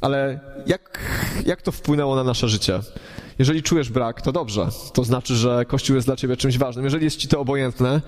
ale 0.00 0.40
jak, 0.66 0.98
jak 1.46 1.62
to 1.62 1.72
wpłynęło 1.72 2.16
na 2.16 2.24
nasze 2.24 2.48
życie? 2.48 2.80
Jeżeli 3.40 3.62
czujesz 3.62 3.90
brak, 3.90 4.22
to 4.22 4.32
dobrze. 4.32 4.68
To 4.92 5.04
znaczy, 5.04 5.36
że 5.36 5.64
Kościół 5.64 5.96
jest 5.96 6.08
dla 6.08 6.16
ciebie 6.16 6.36
czymś 6.36 6.58
ważnym. 6.58 6.84
Jeżeli 6.84 7.04
jest 7.04 7.16
ci 7.16 7.28
to 7.28 7.40
obojętne, 7.40 8.00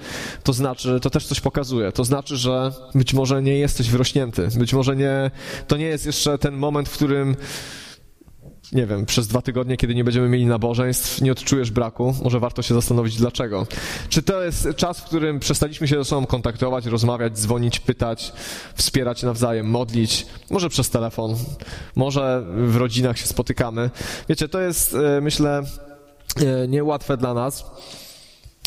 to 0.42 0.52
znaczy, 0.52 1.00
to 1.02 1.10
też 1.10 1.26
coś 1.26 1.40
pokazuje. 1.40 1.92
To 1.92 2.04
znaczy, 2.04 2.36
że 2.36 2.72
być 2.94 3.14
może 3.14 3.42
nie 3.42 3.58
jesteś 3.58 3.90
wyrośnięty. 3.90 4.48
Być 4.56 4.74
może 4.74 4.96
nie, 4.96 5.30
to 5.68 5.76
nie 5.76 5.84
jest 5.84 6.06
jeszcze 6.06 6.38
ten 6.38 6.54
moment, 6.54 6.88
w 6.88 6.92
którym 6.92 7.36
nie 8.72 8.86
wiem, 8.86 9.06
przez 9.06 9.28
dwa 9.28 9.42
tygodnie, 9.42 9.76
kiedy 9.76 9.94
nie 9.94 10.04
będziemy 10.04 10.28
mieli 10.28 10.46
nabożeństw, 10.46 11.22
nie 11.22 11.32
odczujesz 11.32 11.70
braku, 11.70 12.14
może 12.22 12.40
warto 12.40 12.62
się 12.62 12.74
zastanowić 12.74 13.16
dlaczego. 13.16 13.66
Czy 14.08 14.22
to 14.22 14.42
jest 14.42 14.68
czas, 14.76 15.00
w 15.00 15.04
którym 15.04 15.40
przestaliśmy 15.40 15.88
się 15.88 15.96
ze 15.96 16.04
sobą 16.04 16.26
kontaktować, 16.26 16.86
rozmawiać, 16.86 17.38
dzwonić, 17.38 17.80
pytać, 17.80 18.32
wspierać 18.74 19.22
nawzajem, 19.22 19.66
modlić, 19.70 20.26
może 20.50 20.68
przez 20.68 20.90
telefon, 20.90 21.34
może 21.96 22.44
w 22.56 22.76
rodzinach 22.76 23.18
się 23.18 23.26
spotykamy. 23.26 23.90
Wiecie, 24.28 24.48
to 24.48 24.60
jest, 24.60 24.94
e, 24.94 25.20
myślę, 25.20 25.62
e, 26.36 26.68
niełatwe 26.68 27.16
dla 27.16 27.34
nas. 27.34 27.64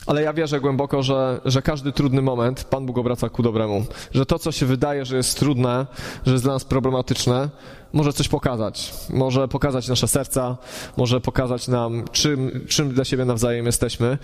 Ale 0.08 0.22
ja 0.22 0.34
wierzę 0.34 0.60
głęboko, 0.60 1.04
że, 1.04 1.41
że 1.46 1.62
każdy 1.62 1.91
trudny 1.91 2.22
moment 2.22 2.63
Pan 2.63 2.86
Bóg 2.86 2.98
obraca 2.98 3.30
ku 3.30 3.44
dobremu. 3.44 3.86
Że 4.13 4.26
to, 4.26 4.39
co 4.39 4.52
się 4.52 4.65
wydaje, 4.65 5.06
że 5.06 5.18
jest 5.18 5.39
trudne, 5.39 5.86
że 6.26 6.32
jest 6.32 6.44
dla 6.44 6.54
nas 6.54 6.65
problematyczne, 6.65 7.50
może 7.94 8.13
coś 8.13 8.28
pokazać. 8.28 8.94
Może 9.10 9.48
pokazać 9.48 9.88
nasze 9.88 10.08
serca, 10.08 10.58
może 10.98 11.22
pokazać 11.22 11.68
nam, 11.68 12.04
czym, 12.12 12.65
czym 12.68 12.94
dla 12.94 13.06
siebie 13.06 13.26
nawzajem 13.26 13.65
jesteśmy, 13.65 14.18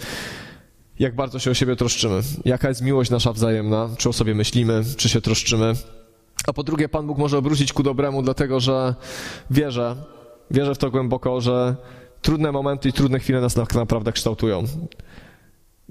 jak 1.00 1.16
bardzo 1.16 1.40
się 1.40 1.52
o 1.52 1.54
siebie 1.54 1.76
troszczymy, 1.76 2.22
jaka 2.46 2.70
jest 2.70 2.82
miłość 2.82 3.12
nasza 3.12 3.34
wzajemna, 3.34 3.90
czy 3.98 4.10
o 4.10 4.14
sobie 4.14 4.36
myślimy, 4.36 4.84
czy 4.98 5.10
się 5.10 5.22
troszczymy. 5.22 5.74
A 6.48 6.54
po 6.54 6.64
drugie, 6.64 6.90
Pan 6.90 7.08
Bóg 7.08 7.18
może 7.18 7.38
obrócić 7.38 7.74
ku 7.74 7.84
dobremu, 7.84 8.22
dlatego 8.22 8.60
że 8.60 8.96
wierzę, 9.50 9.96
wierzę 10.52 10.76
w 10.76 10.78
to 10.78 10.92
głęboko, 10.92 11.42
że 11.42 11.76
trudne 12.22 12.52
momenty 12.52 12.90
i 12.90 12.94
trudne 12.94 13.20
chwile 13.20 13.42
nas 13.42 13.54
tak 13.54 13.76
naprawdę 13.76 14.12
kształtują 14.12 14.64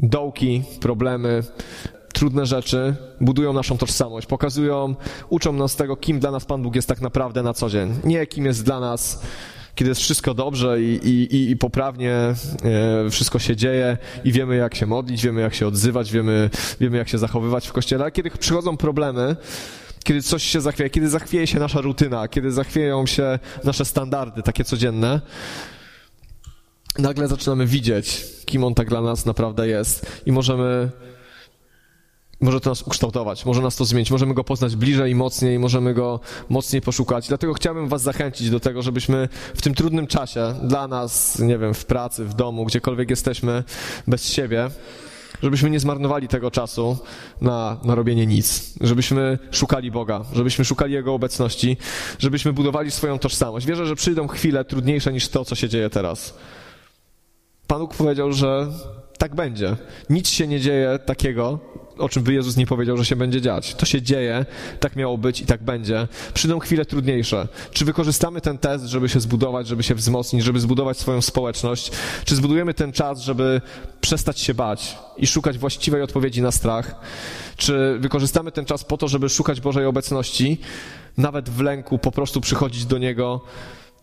dołki, 0.02 0.62
problemy, 0.80 1.42
trudne 2.12 2.46
rzeczy 2.46 2.94
budują 3.20 3.52
naszą 3.52 3.78
tożsamość, 3.78 4.26
pokazują, 4.26 4.94
uczą 5.28 5.52
nas 5.52 5.76
tego, 5.76 5.96
kim 5.96 6.20
dla 6.20 6.30
nas 6.30 6.44
Pan 6.44 6.62
Bóg 6.62 6.76
jest 6.76 6.88
tak 6.88 7.00
naprawdę 7.00 7.42
na 7.42 7.54
co 7.54 7.70
dzień. 7.70 7.94
Nie 8.04 8.26
kim 8.26 8.46
jest 8.46 8.64
dla 8.64 8.80
nas, 8.80 9.22
kiedy 9.74 9.88
jest 9.88 10.00
wszystko 10.00 10.34
dobrze 10.34 10.82
i, 10.82 10.84
i, 10.84 11.50
i 11.50 11.56
poprawnie 11.56 12.12
e, 12.14 12.34
wszystko 13.10 13.38
się 13.38 13.56
dzieje 13.56 13.98
i 14.24 14.32
wiemy, 14.32 14.56
jak 14.56 14.74
się 14.74 14.86
modlić, 14.86 15.22
wiemy, 15.24 15.40
jak 15.40 15.54
się 15.54 15.66
odzywać, 15.66 16.12
wiemy, 16.12 16.50
wiemy, 16.80 16.96
jak 16.96 17.08
się 17.08 17.18
zachowywać 17.18 17.68
w 17.68 17.72
kościele, 17.72 18.04
ale 18.04 18.12
kiedy 18.12 18.30
przychodzą 18.30 18.76
problemy, 18.76 19.36
kiedy 20.04 20.22
coś 20.22 20.42
się 20.42 20.60
zachwieje, 20.60 20.90
kiedy 20.90 21.08
zachwieje 21.08 21.46
się 21.46 21.58
nasza 21.58 21.80
rutyna, 21.80 22.28
kiedy 22.28 22.52
zachwieją 22.52 23.06
się 23.06 23.38
nasze 23.64 23.84
standardy, 23.84 24.42
takie 24.42 24.64
codzienne, 24.64 25.20
nagle 26.98 27.29
zaczynamy 27.29 27.66
widzieć, 27.66 28.24
kim 28.44 28.64
on 28.64 28.74
tak 28.74 28.88
dla 28.88 29.00
nas 29.00 29.26
naprawdę 29.26 29.68
jest 29.68 30.22
i 30.26 30.33
możemy 30.33 30.90
może 32.40 32.61
to 32.61 32.70
nas 32.70 32.83
ukształtować, 32.83 33.46
może 33.46 33.62
nas 33.62 33.76
to 33.76 33.85
zmienić, 33.85 34.11
możemy 34.11 34.35
go 34.35 34.44
poznać 34.44 34.76
bliżej 34.76 35.12
i 35.12 35.14
mocniej, 35.14 35.59
możemy 35.59 35.94
go 35.94 36.20
mocniej 36.48 36.83
poszukać. 36.83 37.29
Dlatego 37.29 37.55
chciałbym 37.55 37.88
Was 37.88 38.03
zachęcić 38.03 38.50
do 38.50 38.61
tego, 38.61 38.83
żebyśmy 38.83 39.29
w 39.55 39.62
tym 39.62 39.74
trudnym 39.74 40.07
czasie, 40.07 40.55
dla 40.62 40.88
nas, 40.88 41.38
nie 41.38 41.59
wiem, 41.59 41.74
w 41.74 41.85
pracy, 41.85 42.24
w 42.24 42.35
domu, 42.35 42.64
gdziekolwiek 42.64 43.11
jesteśmy, 43.11 43.64
bez 44.07 44.29
siebie, 44.29 44.70
żebyśmy 45.42 45.70
nie 45.70 45.81
zmarnowali 45.81 46.29
tego 46.29 46.50
czasu 46.50 46.98
na, 47.40 47.76
na 47.85 47.94
robienie 47.94 48.26
nic, 48.26 48.74
żebyśmy 48.81 49.38
szukali 49.50 49.90
Boga, 49.90 50.24
żebyśmy 50.35 50.64
szukali 50.64 50.92
Jego 50.92 51.14
obecności, 51.14 51.76
żebyśmy 52.18 52.53
budowali 52.53 52.90
swoją 52.90 53.18
tożsamość. 53.18 53.66
Wierzę, 53.66 53.87
że 53.87 53.96
przyjdą 53.96 54.29
chwile 54.29 54.64
trudniejsze 54.64 55.12
niż 55.12 55.29
to, 55.29 55.44
co 55.44 55.55
się 55.55 55.68
dzieje 55.68 55.90
teraz. 55.90 56.35
Pan 57.70 57.78
Bóg 57.78 57.94
powiedział, 57.94 58.33
że 58.33 58.66
tak 59.18 59.35
będzie. 59.35 59.76
Nic 60.11 60.28
się 60.28 60.46
nie 60.46 60.61
dzieje 60.61 60.98
takiego, 61.06 61.59
o 61.98 62.09
czym 62.09 62.22
by 62.22 62.33
Jezus 62.33 62.56
nie 62.56 62.66
powiedział, 62.66 62.96
że 62.96 63.04
się 63.04 63.16
będzie 63.16 63.40
dziać. 63.40 63.74
To 63.74 63.87
się 63.87 64.02
dzieje, 64.02 64.46
tak 64.80 64.96
miało 64.96 65.18
być 65.18 65.40
i 65.40 65.46
tak 65.46 65.62
będzie. 65.62 66.09
Przyjdą 66.35 66.59
chwile 66.59 66.85
trudniejsze. 66.85 67.48
Czy 67.72 67.85
wykorzystamy 67.85 68.40
ten 68.40 68.59
test, 68.59 68.85
żeby 68.85 69.09
się 69.09 69.20
zbudować, 69.20 69.66
żeby 69.66 69.83
się 69.83 69.94
wzmocnić, 69.94 70.44
żeby 70.44 70.61
zbudować 70.61 70.98
swoją 70.98 71.22
społeczność? 71.22 71.90
Czy 72.24 72.37
zbudujemy 72.37 72.74
ten 72.74 72.92
czas, 72.92 73.20
żeby 73.20 73.61
przestać 74.00 74.40
się 74.40 74.54
bać 74.54 74.98
i 75.16 75.26
szukać 75.26 75.59
właściwej 75.59 76.02
odpowiedzi 76.02 76.42
na 76.42 76.50
strach? 76.50 76.94
Czy 77.56 77.98
wykorzystamy 77.98 78.52
ten 78.52 78.64
czas 78.64 78.85
po 78.85 78.96
to, 78.96 79.09
żeby 79.09 79.28
szukać 79.28 79.61
Bożej 79.61 79.87
obecności, 79.87 80.61
nawet 81.16 81.50
w 81.50 81.61
lęku, 81.61 81.98
po 81.98 82.12
prostu 82.12 82.40
przychodzić 82.40 82.87
do 82.87 82.98
Niego? 82.98 83.40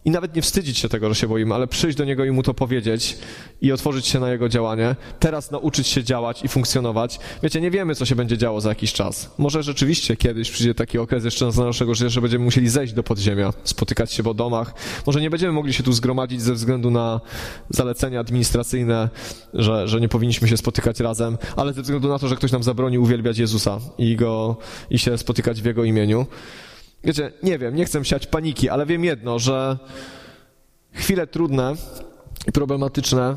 I 0.07 0.11
nawet 0.11 0.35
nie 0.35 0.41
wstydzić 0.41 0.77
się 0.77 0.89
tego, 0.89 1.09
że 1.09 1.15
się 1.15 1.27
boimy, 1.27 1.55
ale 1.55 1.67
przyjść 1.67 1.97
do 1.97 2.05
Niego 2.05 2.25
i 2.25 2.31
Mu 2.31 2.43
to 2.43 2.53
powiedzieć 2.53 3.17
i 3.61 3.71
otworzyć 3.71 4.07
się 4.07 4.19
na 4.19 4.31
Jego 4.31 4.49
działanie. 4.49 4.95
Teraz 5.19 5.51
nauczyć 5.51 5.87
się 5.87 6.03
działać 6.03 6.43
i 6.43 6.47
funkcjonować. 6.47 7.19
Wiecie, 7.43 7.61
nie 7.61 7.71
wiemy, 7.71 7.95
co 7.95 8.05
się 8.05 8.15
będzie 8.15 8.37
działo 8.37 8.61
za 8.61 8.69
jakiś 8.69 8.93
czas. 8.93 9.33
Może 9.37 9.63
rzeczywiście 9.63 10.17
kiedyś 10.17 10.51
przyjdzie 10.51 10.75
taki 10.75 10.97
okres 10.97 11.25
jeszcze 11.25 11.51
z 11.51 11.57
naszego 11.57 11.95
życia, 11.95 12.09
że 12.09 12.21
będziemy 12.21 12.45
musieli 12.45 12.69
zejść 12.69 12.93
do 12.93 13.03
podziemia, 13.03 13.53
spotykać 13.63 14.13
się 14.13 14.23
w 14.23 14.33
domach. 14.33 14.73
Może 15.05 15.21
nie 15.21 15.29
będziemy 15.29 15.53
mogli 15.53 15.73
się 15.73 15.83
tu 15.83 15.93
zgromadzić 15.93 16.41
ze 16.41 16.53
względu 16.53 16.91
na 16.91 17.21
zalecenia 17.69 18.19
administracyjne, 18.19 19.09
że, 19.53 19.87
że 19.87 20.01
nie 20.01 20.09
powinniśmy 20.09 20.47
się 20.47 20.57
spotykać 20.57 20.99
razem, 20.99 21.37
ale 21.55 21.73
ze 21.73 21.81
względu 21.81 22.07
na 22.07 22.19
to, 22.19 22.27
że 22.27 22.35
ktoś 22.35 22.51
nam 22.51 22.63
zabroni 22.63 22.99
uwielbiać 22.99 23.37
Jezusa 23.37 23.79
i, 23.97 24.15
go, 24.15 24.57
i 24.89 24.99
się 24.99 25.17
spotykać 25.17 25.61
w 25.61 25.65
Jego 25.65 25.83
imieniu. 25.83 26.25
Wiecie, 27.03 27.31
nie 27.43 27.57
wiem, 27.57 27.75
nie 27.75 27.85
chcę 27.85 28.05
siać 28.05 28.27
paniki, 28.27 28.69
ale 28.69 28.85
wiem 28.85 29.03
jedno, 29.03 29.39
że 29.39 29.77
chwile 30.93 31.27
trudne 31.27 31.73
i 32.47 32.51
problematyczne 32.51 33.35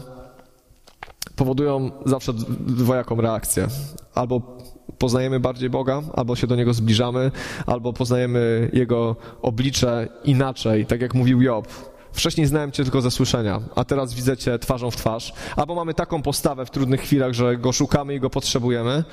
powodują 1.36 1.90
zawsze 2.06 2.32
dwojaką 2.60 3.20
reakcję. 3.20 3.66
Albo 4.14 4.58
poznajemy 4.98 5.40
bardziej 5.40 5.70
Boga, 5.70 6.02
albo 6.14 6.36
się 6.36 6.46
do 6.46 6.56
Niego 6.56 6.74
zbliżamy, 6.74 7.30
albo 7.66 7.92
poznajemy 7.92 8.70
Jego 8.72 9.16
oblicze 9.42 10.08
inaczej, 10.24 10.86
tak 10.86 11.00
jak 11.00 11.14
mówił 11.14 11.42
Job. 11.42 11.68
Wcześniej 12.12 12.46
znałem 12.46 12.72
Cię 12.72 12.82
tylko 12.82 13.00
ze 13.00 13.10
słyszenia, 13.10 13.60
a 13.74 13.84
teraz 13.84 14.14
widzę 14.14 14.36
Cię 14.36 14.58
twarzą 14.58 14.90
w 14.90 14.96
twarz. 14.96 15.32
Albo 15.56 15.74
mamy 15.74 15.94
taką 15.94 16.22
postawę 16.22 16.66
w 16.66 16.70
trudnych 16.70 17.00
chwilach, 17.00 17.32
że 17.32 17.56
Go 17.56 17.72
szukamy 17.72 18.14
i 18.14 18.20
Go 18.20 18.30
potrzebujemy, 18.30 19.04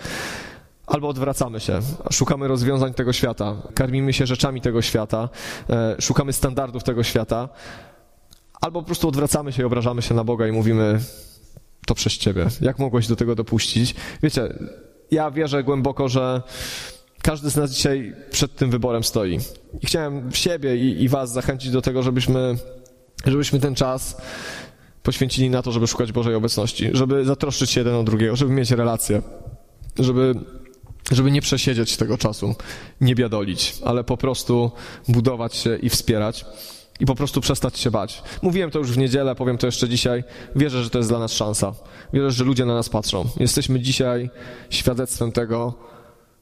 Albo 0.88 1.08
odwracamy 1.08 1.60
się, 1.60 1.80
szukamy 2.12 2.48
rozwiązań 2.48 2.94
tego 2.94 3.14
świata, 3.14 3.56
karmimy 3.74 4.14
się 4.14 4.26
rzeczami 4.26 4.62
tego 4.62 4.82
świata, 4.82 5.30
e, 5.70 5.96
szukamy 6.02 6.34
standardów 6.34 6.84
tego 6.84 7.04
świata, 7.04 7.50
albo 8.62 8.82
po 8.82 8.86
prostu 8.86 9.08
odwracamy 9.08 9.54
się 9.54 9.64
i 9.64 9.66
obrażamy 9.66 10.02
się 10.02 10.16
na 10.16 10.24
Boga 10.24 10.48
i 10.48 10.52
mówimy: 10.52 11.00
To 11.86 11.96
przez 11.96 12.14
ciebie. 12.14 12.46
Jak 12.62 12.80
mogłeś 12.80 13.08
do 13.08 13.16
tego 13.16 13.36
dopuścić? 13.36 13.96
Wiecie, 14.24 14.54
ja 15.12 15.32
wierzę 15.32 15.64
głęboko, 15.64 16.10
że 16.10 16.42
każdy 17.22 17.50
z 17.50 17.56
nas 17.56 17.72
dzisiaj 17.72 18.16
przed 18.32 18.56
tym 18.56 18.72
wyborem 18.72 19.04
stoi. 19.04 19.40
I 19.82 19.88
chciałem 19.88 20.32
siebie 20.32 20.78
i, 20.78 21.04
i 21.04 21.10
Was 21.10 21.32
zachęcić 21.32 21.72
do 21.72 21.82
tego, 21.82 22.04
żebyśmy, 22.04 22.56
żebyśmy 23.26 23.60
ten 23.60 23.76
czas 23.76 24.18
poświęcili 25.04 25.50
na 25.50 25.62
to, 25.62 25.72
żeby 25.72 25.88
szukać 25.88 26.12
Bożej 26.12 26.36
obecności, 26.36 26.90
żeby 26.94 27.26
zatroszczyć 27.26 27.72
się 27.72 27.80
jeden 27.82 27.96
o 27.96 28.04
drugiego, 28.04 28.36
żeby 28.36 28.52
mieć 28.52 28.72
relacje, 28.72 29.22
żeby 30.00 30.36
żeby 31.12 31.32
nie 31.32 31.42
przesiedzieć 31.42 31.98
tego 31.98 32.18
czasu, 32.18 32.56
nie 33.02 33.16
biadolić, 33.16 33.76
ale 33.86 34.04
po 34.04 34.18
prostu 34.18 34.72
budować 35.08 35.56
się 35.56 35.78
i 35.78 35.90
wspierać 35.90 36.46
i 37.00 37.06
po 37.06 37.16
prostu 37.16 37.42
przestać 37.42 37.80
się 37.80 37.92
bać. 37.92 38.24
Mówiłem 38.42 38.72
to 38.72 38.80
już 38.80 38.92
w 38.92 38.98
niedzielę, 38.98 39.36
powiem 39.36 39.58
to 39.58 39.66
jeszcze 39.68 39.90
dzisiaj. 39.90 40.24
Wierzę, 40.56 40.84
że 40.84 40.90
to 40.90 40.98
jest 40.98 41.10
dla 41.10 41.20
nas 41.20 41.34
szansa. 41.34 41.74
Wierzę, 42.14 42.32
że 42.32 42.44
ludzie 42.44 42.66
na 42.66 42.74
nas 42.74 42.90
patrzą. 42.90 43.26
Jesteśmy 43.40 43.80
dzisiaj 43.80 44.30
świadectwem 44.70 45.32
tego, 45.32 45.74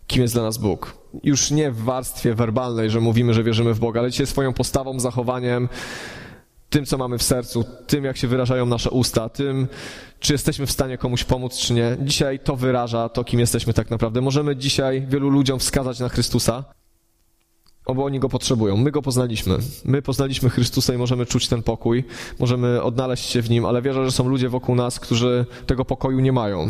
kim 0.08 0.22
jest 0.22 0.34
dla 0.34 0.44
nas 0.44 0.58
Bóg. 0.58 0.98
Już 1.24 1.52
nie 1.52 1.72
w 1.72 1.84
warstwie 1.84 2.34
werbalnej, 2.34 2.90
że 2.90 3.00
mówimy, 3.00 3.34
że 3.34 3.44
wierzymy 3.44 3.74
w 3.74 3.80
Boga, 3.80 4.00
ale 4.00 4.12
dzisiaj 4.12 4.28
swoją 4.28 4.54
postawą, 4.54 5.00
zachowaniem, 5.00 5.70
tym, 6.76 6.86
co 6.86 6.98
mamy 6.98 7.18
w 7.18 7.24
sercu, 7.24 7.66
tym, 7.88 8.04
jak 8.04 8.18
się 8.18 8.28
wyrażają 8.28 8.66
nasze 8.66 8.90
usta, 8.90 9.30
tym, 9.30 9.68
czy 10.20 10.34
jesteśmy 10.34 10.66
w 10.66 10.72
stanie 10.72 10.98
komuś 10.98 11.24
pomóc, 11.24 11.58
czy 11.58 11.74
nie. 11.74 11.98
Dzisiaj 12.02 12.40
to 12.40 12.56
wyraża 12.56 13.10
to, 13.10 13.24
kim 13.24 13.40
jesteśmy 13.40 13.74
tak 13.74 13.90
naprawdę. 13.90 14.22
Możemy 14.22 14.56
dzisiaj 14.56 15.06
wielu 15.10 15.30
ludziom 15.30 15.60
wskazać 15.60 16.00
na 16.00 16.10
Chrystusa, 16.10 16.64
bo 17.96 18.06
oni 18.06 18.20
go 18.20 18.30
potrzebują. 18.30 18.78
My 18.78 18.92
go 18.92 19.02
poznaliśmy. 19.02 19.58
My 19.86 20.02
poznaliśmy 20.02 20.50
Chrystusa 20.50 20.94
i 20.94 20.98
możemy 20.98 21.26
czuć 21.26 21.48
ten 21.48 21.64
pokój, 21.64 22.04
możemy 22.40 22.82
odnaleźć 22.82 23.30
się 23.30 23.42
w 23.42 23.50
nim, 23.50 23.66
ale 23.66 23.82
wierzę, 23.82 24.06
że 24.06 24.12
są 24.12 24.30
ludzie 24.30 24.50
wokół 24.50 24.76
nas, 24.76 25.00
którzy 25.00 25.46
tego 25.66 25.86
pokoju 25.86 26.20
nie 26.20 26.32
mają. 26.32 26.70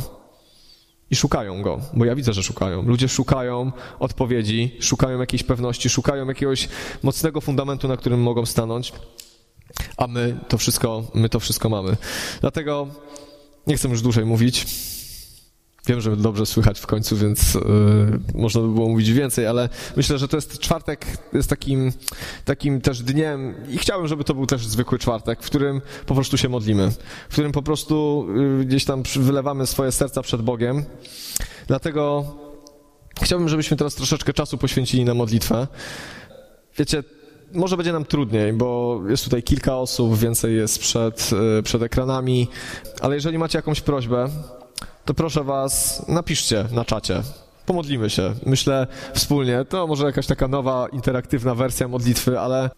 I 1.12 1.16
szukają 1.16 1.62
go, 1.62 1.80
bo 1.94 2.06
ja 2.06 2.16
widzę, 2.16 2.34
że 2.34 2.44
szukają. 2.44 2.82
Ludzie 2.82 3.08
szukają 3.08 3.72
odpowiedzi, 4.00 4.78
szukają 4.80 5.20
jakiejś 5.20 5.44
pewności, 5.44 5.90
szukają 5.90 6.28
jakiegoś 6.28 6.70
mocnego 7.04 7.42
fundamentu, 7.42 7.88
na 7.88 7.98
którym 7.98 8.22
mogą 8.22 8.46
stanąć. 8.46 8.94
A 9.98 10.08
my 10.08 10.38
to 10.48 10.58
wszystko, 10.58 11.04
my 11.14 11.30
to 11.30 11.40
wszystko 11.40 11.70
mamy. 11.70 11.98
Dlatego 12.42 12.88
nie 13.68 13.78
chcę 13.78 13.90
już 13.90 14.02
dłużej 14.02 14.26
mówić. 14.26 14.66
Wiem, 15.88 16.02
że 16.02 16.18
dobrze 16.18 16.46
słychać 16.46 16.80
w 16.80 16.88
końcu, 16.88 17.18
więc 17.18 17.54
yy, 17.54 17.62
można 18.34 18.62
by 18.62 18.68
było 18.68 18.90
mówić 18.90 19.12
więcej, 19.12 19.48
ale 19.48 19.70
myślę, 19.96 20.18
że 20.18 20.28
to 20.28 20.38
jest 20.38 20.60
czwartek, 20.60 21.06
jest 21.34 21.50
takim, 21.50 21.92
takim 22.46 22.82
też 22.82 23.04
dniem 23.04 23.56
i 23.70 23.78
chciałbym, 23.78 24.08
żeby 24.08 24.24
to 24.24 24.34
był 24.34 24.46
też 24.46 24.68
zwykły 24.68 25.00
czwartek, 25.00 25.44
w 25.44 25.46
którym 25.46 25.82
po 26.06 26.16
prostu 26.16 26.38
się 26.38 26.50
modlimy, 26.50 26.92
w 27.30 27.32
którym 27.32 27.52
po 27.52 27.62
prostu 27.62 28.28
yy, 28.60 28.66
gdzieś 28.66 28.86
tam 28.86 29.04
wylewamy 29.16 29.68
swoje 29.68 29.92
serca 29.92 30.22
przed 30.22 30.42
Bogiem. 30.42 30.86
Dlatego 31.68 32.26
chciałbym, 33.22 33.50
żebyśmy 33.50 33.78
teraz 33.78 33.96
troszeczkę 33.96 34.34
czasu 34.34 34.58
poświęcili 34.58 35.06
na 35.06 35.14
modlitwę. 35.14 35.68
Wiecie, 36.78 37.04
może 37.56 37.78
będzie 37.78 37.94
nam 37.94 38.06
trudniej, 38.06 38.54
bo 38.54 39.02
jest 39.08 39.24
tutaj 39.24 39.44
kilka 39.44 39.78
osób, 39.78 40.18
więcej 40.18 40.56
jest 40.56 40.80
przed, 40.80 41.32
e, 41.60 41.64
przed 41.64 41.82
ekranami, 41.82 42.48
ale 43.02 43.16
jeżeli 43.16 43.38
macie 43.38 43.58
jakąś 43.58 43.82
prośbę, 43.82 44.30
to 45.06 45.14
proszę 45.14 45.44
Was, 45.44 46.06
napiszcie 46.08 46.66
na 46.72 46.86
czacie. 46.86 47.22
Pomodlimy 47.66 48.10
się. 48.10 48.34
Myślę 48.46 48.88
wspólnie. 49.14 49.66
To 49.70 49.88
może 49.88 50.06
jakaś 50.06 50.28
taka 50.28 50.48
nowa, 50.48 50.88
interaktywna 50.88 51.56
wersja 51.56 51.88
modlitwy, 51.88 52.40
ale 52.40 52.70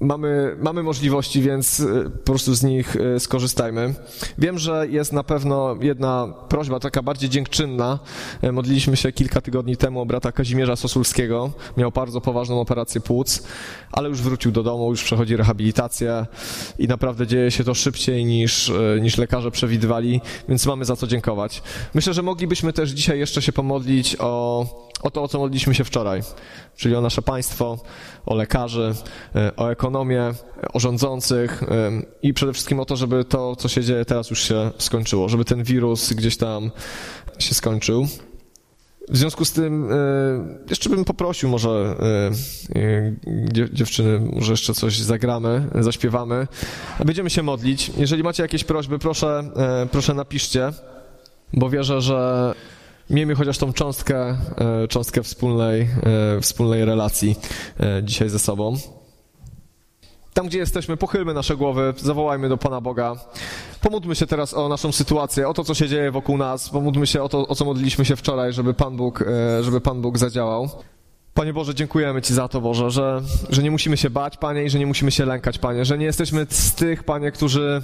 mamy, 0.00 0.56
mamy 0.58 0.82
możliwości, 0.82 1.42
więc 1.42 1.80
y, 1.80 2.10
po 2.10 2.32
prostu 2.32 2.54
z 2.54 2.62
nich 2.62 2.96
y, 2.96 3.20
skorzystajmy. 3.20 3.94
Wiem, 4.38 4.58
że 4.58 4.86
jest 4.90 5.12
na 5.12 5.22
pewno 5.22 5.76
jedna 5.80 6.34
prośba, 6.48 6.80
taka 6.80 7.02
bardziej 7.02 7.30
dziękczynna. 7.30 7.98
Y, 8.44 8.52
modliliśmy 8.52 8.96
się 8.96 9.12
kilka 9.12 9.40
tygodni 9.40 9.76
temu 9.76 10.00
o 10.00 10.06
brata 10.06 10.32
Kazimierza 10.32 10.76
Sosulskiego. 10.76 11.50
Miał 11.76 11.90
bardzo 11.90 12.20
poważną 12.20 12.60
operację 12.60 13.00
płuc, 13.00 13.42
ale 13.92 14.08
już 14.08 14.22
wrócił 14.22 14.52
do 14.52 14.62
domu, 14.62 14.90
już 14.90 15.04
przechodzi 15.04 15.36
rehabilitację 15.36 16.26
i 16.78 16.88
naprawdę 16.88 17.26
dzieje 17.26 17.50
się 17.50 17.64
to 17.64 17.74
szybciej 17.74 18.24
niż, 18.24 18.72
niż 19.00 19.18
lekarze 19.18 19.50
przewidywali, 19.50 20.20
więc 20.48 20.66
mamy 20.66 20.84
za 20.84 20.96
co 20.96 21.06
dziękować. 21.06 21.62
Myślę, 21.94 22.14
że 22.14 22.22
moglibyśmy 22.22 22.72
też 22.72 22.90
dzisiaj 22.90 23.18
jeszcze 23.18 23.42
się 23.42 23.52
pomodlić 23.52 24.16
o, 24.18 24.66
o 25.02 25.10
to, 25.10 25.22
o 25.22 25.28
co 25.28 25.38
modliliśmy 25.38 25.74
się 25.74 25.84
wczoraj, 25.84 26.22
czyli 26.76 26.96
o 26.96 27.00
nasze 27.00 27.22
państwo, 27.22 27.78
o 28.26 28.34
lekarzy, 28.34 28.94
o 29.56 29.68
ekonomię, 29.68 29.85
ekonomię, 29.86 30.32
o 30.72 30.80
rządzących 30.80 31.64
i 32.22 32.34
przede 32.34 32.52
wszystkim 32.52 32.80
o 32.80 32.84
to, 32.84 32.96
żeby 32.96 33.24
to, 33.24 33.56
co 33.56 33.68
się 33.68 33.84
dzieje 33.84 34.04
teraz 34.04 34.30
już 34.30 34.42
się 34.42 34.70
skończyło, 34.78 35.28
żeby 35.28 35.44
ten 35.44 35.62
wirus 35.62 36.12
gdzieś 36.12 36.36
tam 36.36 36.70
się 37.38 37.54
skończył. 37.54 38.06
W 39.08 39.16
związku 39.16 39.44
z 39.44 39.52
tym 39.52 39.88
e, 39.92 39.96
jeszcze 40.70 40.90
bym 40.90 41.04
poprosił 41.04 41.48
może 41.48 41.96
e, 42.74 42.80
e, 42.80 43.12
dziewczyny, 43.72 44.20
może 44.32 44.52
jeszcze 44.52 44.74
coś 44.74 44.98
zagramy, 44.98 45.68
zaśpiewamy. 45.74 46.46
Będziemy 47.04 47.30
się 47.30 47.42
modlić. 47.42 47.90
Jeżeli 47.96 48.22
macie 48.22 48.42
jakieś 48.42 48.64
prośby, 48.64 48.98
proszę, 48.98 49.50
proszę 49.90 50.14
napiszcie, 50.14 50.72
bo 51.52 51.70
wierzę, 51.70 52.00
że 52.00 52.52
miejmy 53.10 53.34
chociaż 53.34 53.58
tą 53.58 53.72
cząstkę, 53.72 54.36
cząstkę 54.88 55.22
wspólnej, 55.22 55.88
wspólnej 56.40 56.84
relacji 56.84 57.36
dzisiaj 58.02 58.28
ze 58.28 58.38
sobą. 58.38 58.76
Tam, 60.36 60.46
gdzie 60.46 60.58
jesteśmy, 60.58 60.96
pochylmy 60.96 61.34
nasze 61.34 61.56
głowy, 61.56 61.94
zawołajmy 61.96 62.48
do 62.48 62.56
Pana 62.56 62.80
Boga. 62.80 63.16
Pomódlmy 63.80 64.14
się 64.14 64.26
teraz 64.26 64.54
o 64.54 64.68
naszą 64.68 64.92
sytuację, 64.92 65.48
o 65.48 65.54
to, 65.54 65.64
co 65.64 65.74
się 65.74 65.88
dzieje 65.88 66.10
wokół 66.10 66.38
nas. 66.38 66.68
Pomódlmy 66.68 67.06
się 67.06 67.22
o 67.22 67.28
to, 67.28 67.48
o 67.48 67.54
co 67.54 67.64
modliliśmy 67.64 68.04
się 68.04 68.16
wczoraj, 68.16 68.52
żeby 68.52 68.74
Pan 68.74 68.96
Bóg, 68.96 69.22
e, 69.22 69.62
żeby 69.62 69.80
Pan 69.80 70.00
Bóg 70.00 70.18
zadziałał. 70.18 70.68
Panie 71.34 71.52
Boże, 71.52 71.74
dziękujemy 71.74 72.22
Ci 72.22 72.34
za 72.34 72.48
to, 72.48 72.60
Boże, 72.60 72.90
że, 72.90 73.20
że 73.50 73.62
nie 73.62 73.70
musimy 73.70 73.96
się 73.96 74.10
bać, 74.10 74.36
Panie, 74.36 74.64
i 74.64 74.70
że 74.70 74.78
nie 74.78 74.86
musimy 74.86 75.10
się 75.10 75.26
lękać, 75.26 75.58
Panie, 75.58 75.84
że 75.84 75.98
nie 75.98 76.06
jesteśmy 76.06 76.46
z 76.50 76.74
tych, 76.74 77.04
Panie, 77.04 77.30
którzy, 77.32 77.82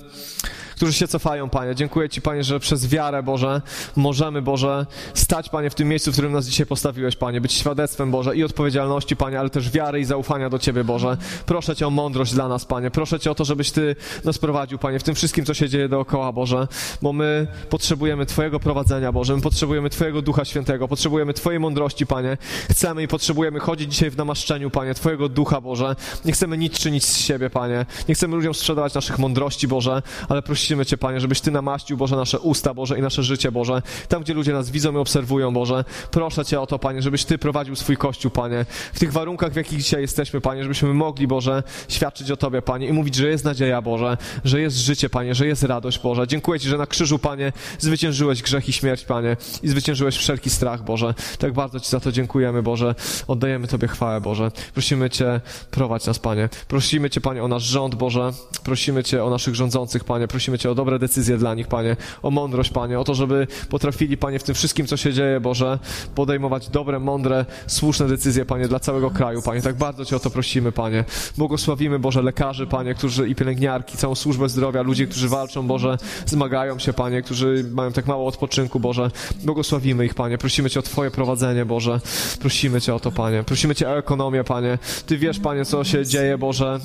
którzy 0.83 0.99
się 0.99 1.09
cofają, 1.09 1.49
Panie. 1.49 1.75
Dziękuję 1.75 2.09
Ci, 2.09 2.23
Panie, 2.23 2.45
że 2.45 2.61
przez 2.61 2.89
wiarę, 2.89 3.23
Boże, 3.23 3.63
możemy, 3.97 4.43
Boże, 4.43 4.87
stać, 5.15 5.49
Panie, 5.49 5.71
w 5.71 5.75
tym 5.75 5.89
miejscu, 5.89 6.11
w 6.11 6.13
którym 6.13 6.33
nas 6.33 6.47
dzisiaj 6.47 6.67
postawiłeś, 6.67 7.17
Panie. 7.17 7.41
Być 7.41 7.53
świadectwem, 7.53 8.11
Boże, 8.11 8.37
i 8.37 8.45
odpowiedzialności, 8.45 9.17
Panie, 9.17 9.41
ale 9.41 9.51
też 9.51 9.71
wiary 9.71 10.01
i 10.01 10.05
zaufania 10.05 10.51
do 10.51 10.59
Ciebie, 10.59 10.85
Boże. 10.85 11.17
Proszę 11.47 11.77
Cię 11.77 11.87
o 11.87 11.91
mądrość 11.91 12.35
dla 12.35 12.49
nas, 12.49 12.65
Panie. 12.65 12.91
Proszę 12.91 13.21
Cię 13.21 13.31
o 13.31 13.35
to, 13.35 13.45
żebyś 13.45 13.71
Ty 13.71 13.97
nas 14.25 14.39
prowadził, 14.39 14.79
Panie, 14.79 14.99
w 14.99 15.03
tym 15.03 15.15
wszystkim, 15.15 15.45
co 15.45 15.55
się 15.55 15.69
dzieje 15.69 15.89
dookoła, 15.89 16.33
Boże, 16.33 16.69
bo 17.03 17.13
my 17.13 17.47
potrzebujemy 17.71 18.27
Twojego 18.27 18.61
prowadzenia, 18.61 19.13
Boże. 19.13 19.37
My 19.37 19.43
potrzebujemy 19.43 19.91
Twojego 19.91 20.23
Ducha 20.23 20.45
Świętego, 20.45 20.89
potrzebujemy 20.89 21.35
Twojej 21.35 21.61
mądrości, 21.61 22.07
Panie. 22.07 22.37
Chcemy 22.71 23.03
i 23.03 23.09
potrzebujemy 23.09 23.61
chodzić 23.61 23.93
dzisiaj 23.93 24.11
w 24.11 24.17
namaszczeniu, 24.17 24.71
Panie, 24.71 24.95
Twojego 24.95 25.29
Ducha, 25.29 25.61
Boże. 25.61 25.97
Nie 26.25 26.33
chcemy 26.33 26.59
nic 26.59 26.79
czynić 26.79 27.05
z 27.05 27.19
siebie, 27.19 27.51
Panie. 27.51 27.87
Nie 28.09 28.15
chcemy 28.15 28.37
ludziom 28.37 28.55
sprzedawać 28.55 28.95
naszych 28.95 29.19
mądrości, 29.19 29.69
Boże, 29.69 30.03
ale 30.29 30.43
prosimy 30.43 30.72
Cię, 30.87 30.99
Panie, 30.99 31.21
żebyś 31.21 31.41
Ty 31.41 31.51
namaścił, 31.51 31.97
Boże, 31.97 32.17
nasze 32.17 32.41
usta, 32.41 32.75
Boże, 32.75 32.99
i 32.99 33.03
nasze 33.03 33.23
życie, 33.23 33.53
Boże. 33.53 33.83
Tam, 34.09 34.23
gdzie 34.23 34.35
ludzie 34.35 34.53
nas 34.53 34.71
widzą 34.71 34.93
i 34.93 34.97
obserwują, 34.97 35.55
Boże. 35.55 35.85
Proszę 36.11 36.45
Cię 36.45 36.61
o 36.61 36.67
to, 36.67 36.79
Panie, 36.79 37.03
żebyś 37.03 37.25
Ty 37.25 37.39
prowadził 37.39 37.77
swój 37.77 37.97
Kościół, 37.97 38.31
Panie. 38.31 38.67
W 38.93 38.99
tych 38.99 39.13
warunkach, 39.13 39.53
w 39.53 39.57
jakich 39.57 39.79
dzisiaj 39.79 40.01
jesteśmy, 40.01 40.41
Panie, 40.41 40.63
żebyśmy 40.63 40.95
mogli, 40.95 41.27
Boże, 41.27 41.63
świadczyć 41.89 42.31
o 42.31 42.37
Tobie, 42.37 42.63
Panie, 42.63 42.87
i 42.87 42.93
mówić, 42.93 43.15
że 43.15 43.29
jest 43.29 43.45
nadzieja, 43.45 43.83
Boże, 43.83 44.17
że 44.45 44.61
jest 44.61 44.77
życie, 44.77 45.11
Panie, 45.11 45.35
że 45.35 45.47
jest 45.47 45.63
radość, 45.63 45.99
Boże. 45.99 46.27
Dziękuję 46.27 46.61
Ci, 46.61 46.69
że 46.69 46.79
na 46.79 46.87
krzyżu, 46.87 47.19
Panie, 47.19 47.53
zwyciężyłeś 47.79 48.43
grzech 48.43 48.69
i 48.69 48.73
śmierć, 48.73 49.05
Panie, 49.05 49.37
i 49.63 49.69
zwyciężyłeś 49.69 50.17
wszelki 50.17 50.51
strach, 50.51 50.85
Boże. 50.85 51.15
Tak 51.39 51.53
bardzo 51.53 51.81
Ci 51.81 51.91
za 51.91 52.01
to 52.01 52.13
dziękujemy, 52.13 52.63
Boże. 52.63 52.95
Oddajemy 53.29 53.69
Tobie 53.69 53.89
chwałę, 53.89 54.21
Boże. 54.21 54.51
Prosimy 54.75 55.11
Cię, 55.11 55.41
prowadź 55.71 56.07
nas, 56.07 56.19
Panie. 56.19 56.49
Prosimy 56.69 57.11
Cię, 57.11 57.21
Panie, 57.21 57.43
o 57.43 57.49
nasz 57.49 57.63
rząd, 57.63 57.95
Boże. 57.95 58.31
Prosimy 58.65 59.05
Cię 59.05 59.25
o 59.25 59.31
naszych 59.31 59.55
rządzących, 59.55 60.05
Panie. 60.05 60.29
Prosimy 60.53 60.63
Cię 60.63 60.71
o 60.71 60.75
dobre 60.75 60.99
decyzje 60.99 61.37
dla 61.37 61.55
nich, 61.55 61.67
Panie. 61.67 61.97
O 62.23 62.31
mądrość, 62.31 62.71
Panie. 62.71 63.01
O 63.01 63.05
to, 63.05 63.15
żeby 63.15 63.47
potrafili, 63.69 64.17
Panie, 64.17 64.39
w 64.39 64.43
tym 64.43 64.55
wszystkim, 64.55 64.87
co 64.87 64.97
się 64.97 65.13
dzieje, 65.13 65.41
Boże, 65.41 65.79
podejmować 66.15 66.69
dobre, 66.69 66.99
mądre, 66.99 67.45
słuszne 67.67 68.09
decyzje, 68.09 68.45
Panie, 68.45 68.69
dla 68.69 68.81
całego 68.81 69.11
kraju, 69.11 69.43
Panie. 69.43 69.63
Tak 69.63 69.77
bardzo 69.77 70.05
Cię 70.05 70.17
o 70.17 70.21
to 70.21 70.31
prosimy, 70.31 70.73
Panie. 70.73 71.05
Błogosławimy, 71.39 71.99
Boże, 71.99 72.23
lekarzy, 72.23 72.67
Panie, 72.67 72.95
którzy 72.95 73.29
i 73.29 73.35
pielęgniarki, 73.35 73.97
całą 73.97 74.15
służbę 74.15 74.49
zdrowia, 74.49 74.83
ludzi, 74.83 75.07
którzy 75.07 75.29
walczą, 75.29 75.67
Boże, 75.67 75.99
zmagają 76.27 76.79
się, 76.79 76.93
Panie, 76.93 77.23
którzy 77.23 77.65
mają 77.73 77.93
tak 77.93 78.07
mało 78.07 78.27
odpoczynku, 78.27 78.81
Boże. 78.81 79.11
Błogosławimy 79.45 80.07
ich, 80.07 80.15
Panie. 80.15 80.39
Prosimy 80.39 80.71
Cię 80.71 80.81
o 80.81 80.83
Twoje 80.83 81.11
prowadzenie, 81.11 81.65
Boże. 81.65 82.01
Prosimy 82.41 82.81
Cię 82.81 82.95
o 82.95 83.01
to, 83.01 83.13
Panie. 83.13 83.43
Prosimy 83.43 83.75
Cię 83.75 83.89
o 83.89 83.99
ekonomię, 83.99 84.45
Panie. 84.45 84.79
Ty 85.07 85.19
wiesz, 85.19 85.39
Panie, 85.39 85.65
co 85.65 85.85
się 85.85 86.07
dzieje, 86.07 86.39
Boże. 86.39 86.81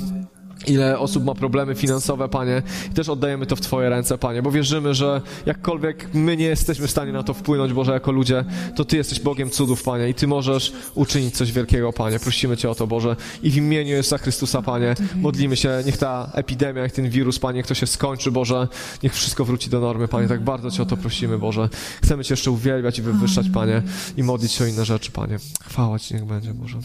Ile 0.67 0.99
osób 0.99 1.25
ma 1.25 1.35
problemy 1.35 1.75
finansowe, 1.75 2.29
Panie, 2.29 2.61
i 2.91 2.93
też 2.93 3.09
oddajemy 3.09 3.45
to 3.45 3.55
w 3.55 3.61
Twoje 3.61 3.89
ręce, 3.89 4.17
Panie, 4.17 4.41
bo 4.41 4.51
wierzymy, 4.51 4.93
że 4.93 5.21
jakkolwiek 5.45 6.09
my 6.13 6.37
nie 6.37 6.45
jesteśmy 6.45 6.87
w 6.87 6.91
stanie 6.91 7.11
na 7.11 7.23
to 7.23 7.33
wpłynąć, 7.33 7.73
Boże, 7.73 7.91
jako 7.91 8.11
ludzie, 8.11 8.45
to 8.75 8.85
Ty 8.85 8.97
jesteś 8.97 9.19
Bogiem 9.19 9.49
cudów, 9.49 9.83
Panie, 9.83 10.09
i 10.09 10.13
Ty 10.13 10.27
możesz 10.27 10.73
uczynić 10.95 11.37
coś 11.37 11.51
wielkiego, 11.51 11.93
Panie. 11.93 12.19
Prosimy 12.19 12.57
Cię 12.57 12.69
o 12.69 12.75
to, 12.75 12.87
Boże, 12.87 13.15
i 13.43 13.51
w 13.51 13.57
imieniu 13.57 13.89
Jezusa 13.89 14.17
Chrystusa, 14.17 14.61
Panie, 14.61 14.95
modlimy 15.15 15.57
się, 15.57 15.69
niech 15.85 15.97
ta 15.97 16.31
epidemia, 16.33 16.83
niech 16.83 16.91
ten 16.91 17.09
wirus, 17.09 17.39
Panie, 17.39 17.57
niech 17.57 17.67
to 17.67 17.73
się 17.73 17.87
skończy, 17.87 18.31
Boże, 18.31 18.67
niech 19.03 19.13
wszystko 19.13 19.45
wróci 19.45 19.69
do 19.69 19.79
normy, 19.79 20.07
Panie, 20.07 20.27
tak 20.27 20.43
bardzo 20.43 20.71
Cię 20.71 20.83
o 20.83 20.85
to 20.85 20.97
prosimy, 20.97 21.37
Boże. 21.37 21.69
Chcemy 22.03 22.23
Cię 22.23 22.33
jeszcze 22.33 22.51
uwielbiać 22.51 22.99
i 22.99 23.01
wywyższać, 23.01 23.49
Panie, 23.49 23.81
i 24.17 24.23
modlić 24.23 24.51
się 24.51 24.63
o 24.63 24.67
inne 24.67 24.85
rzeczy, 24.85 25.11
Panie. 25.11 25.37
Chwała 25.63 25.99
Ci 25.99 26.13
niech 26.13 26.25
będzie, 26.25 26.53
Boże. 26.53 26.77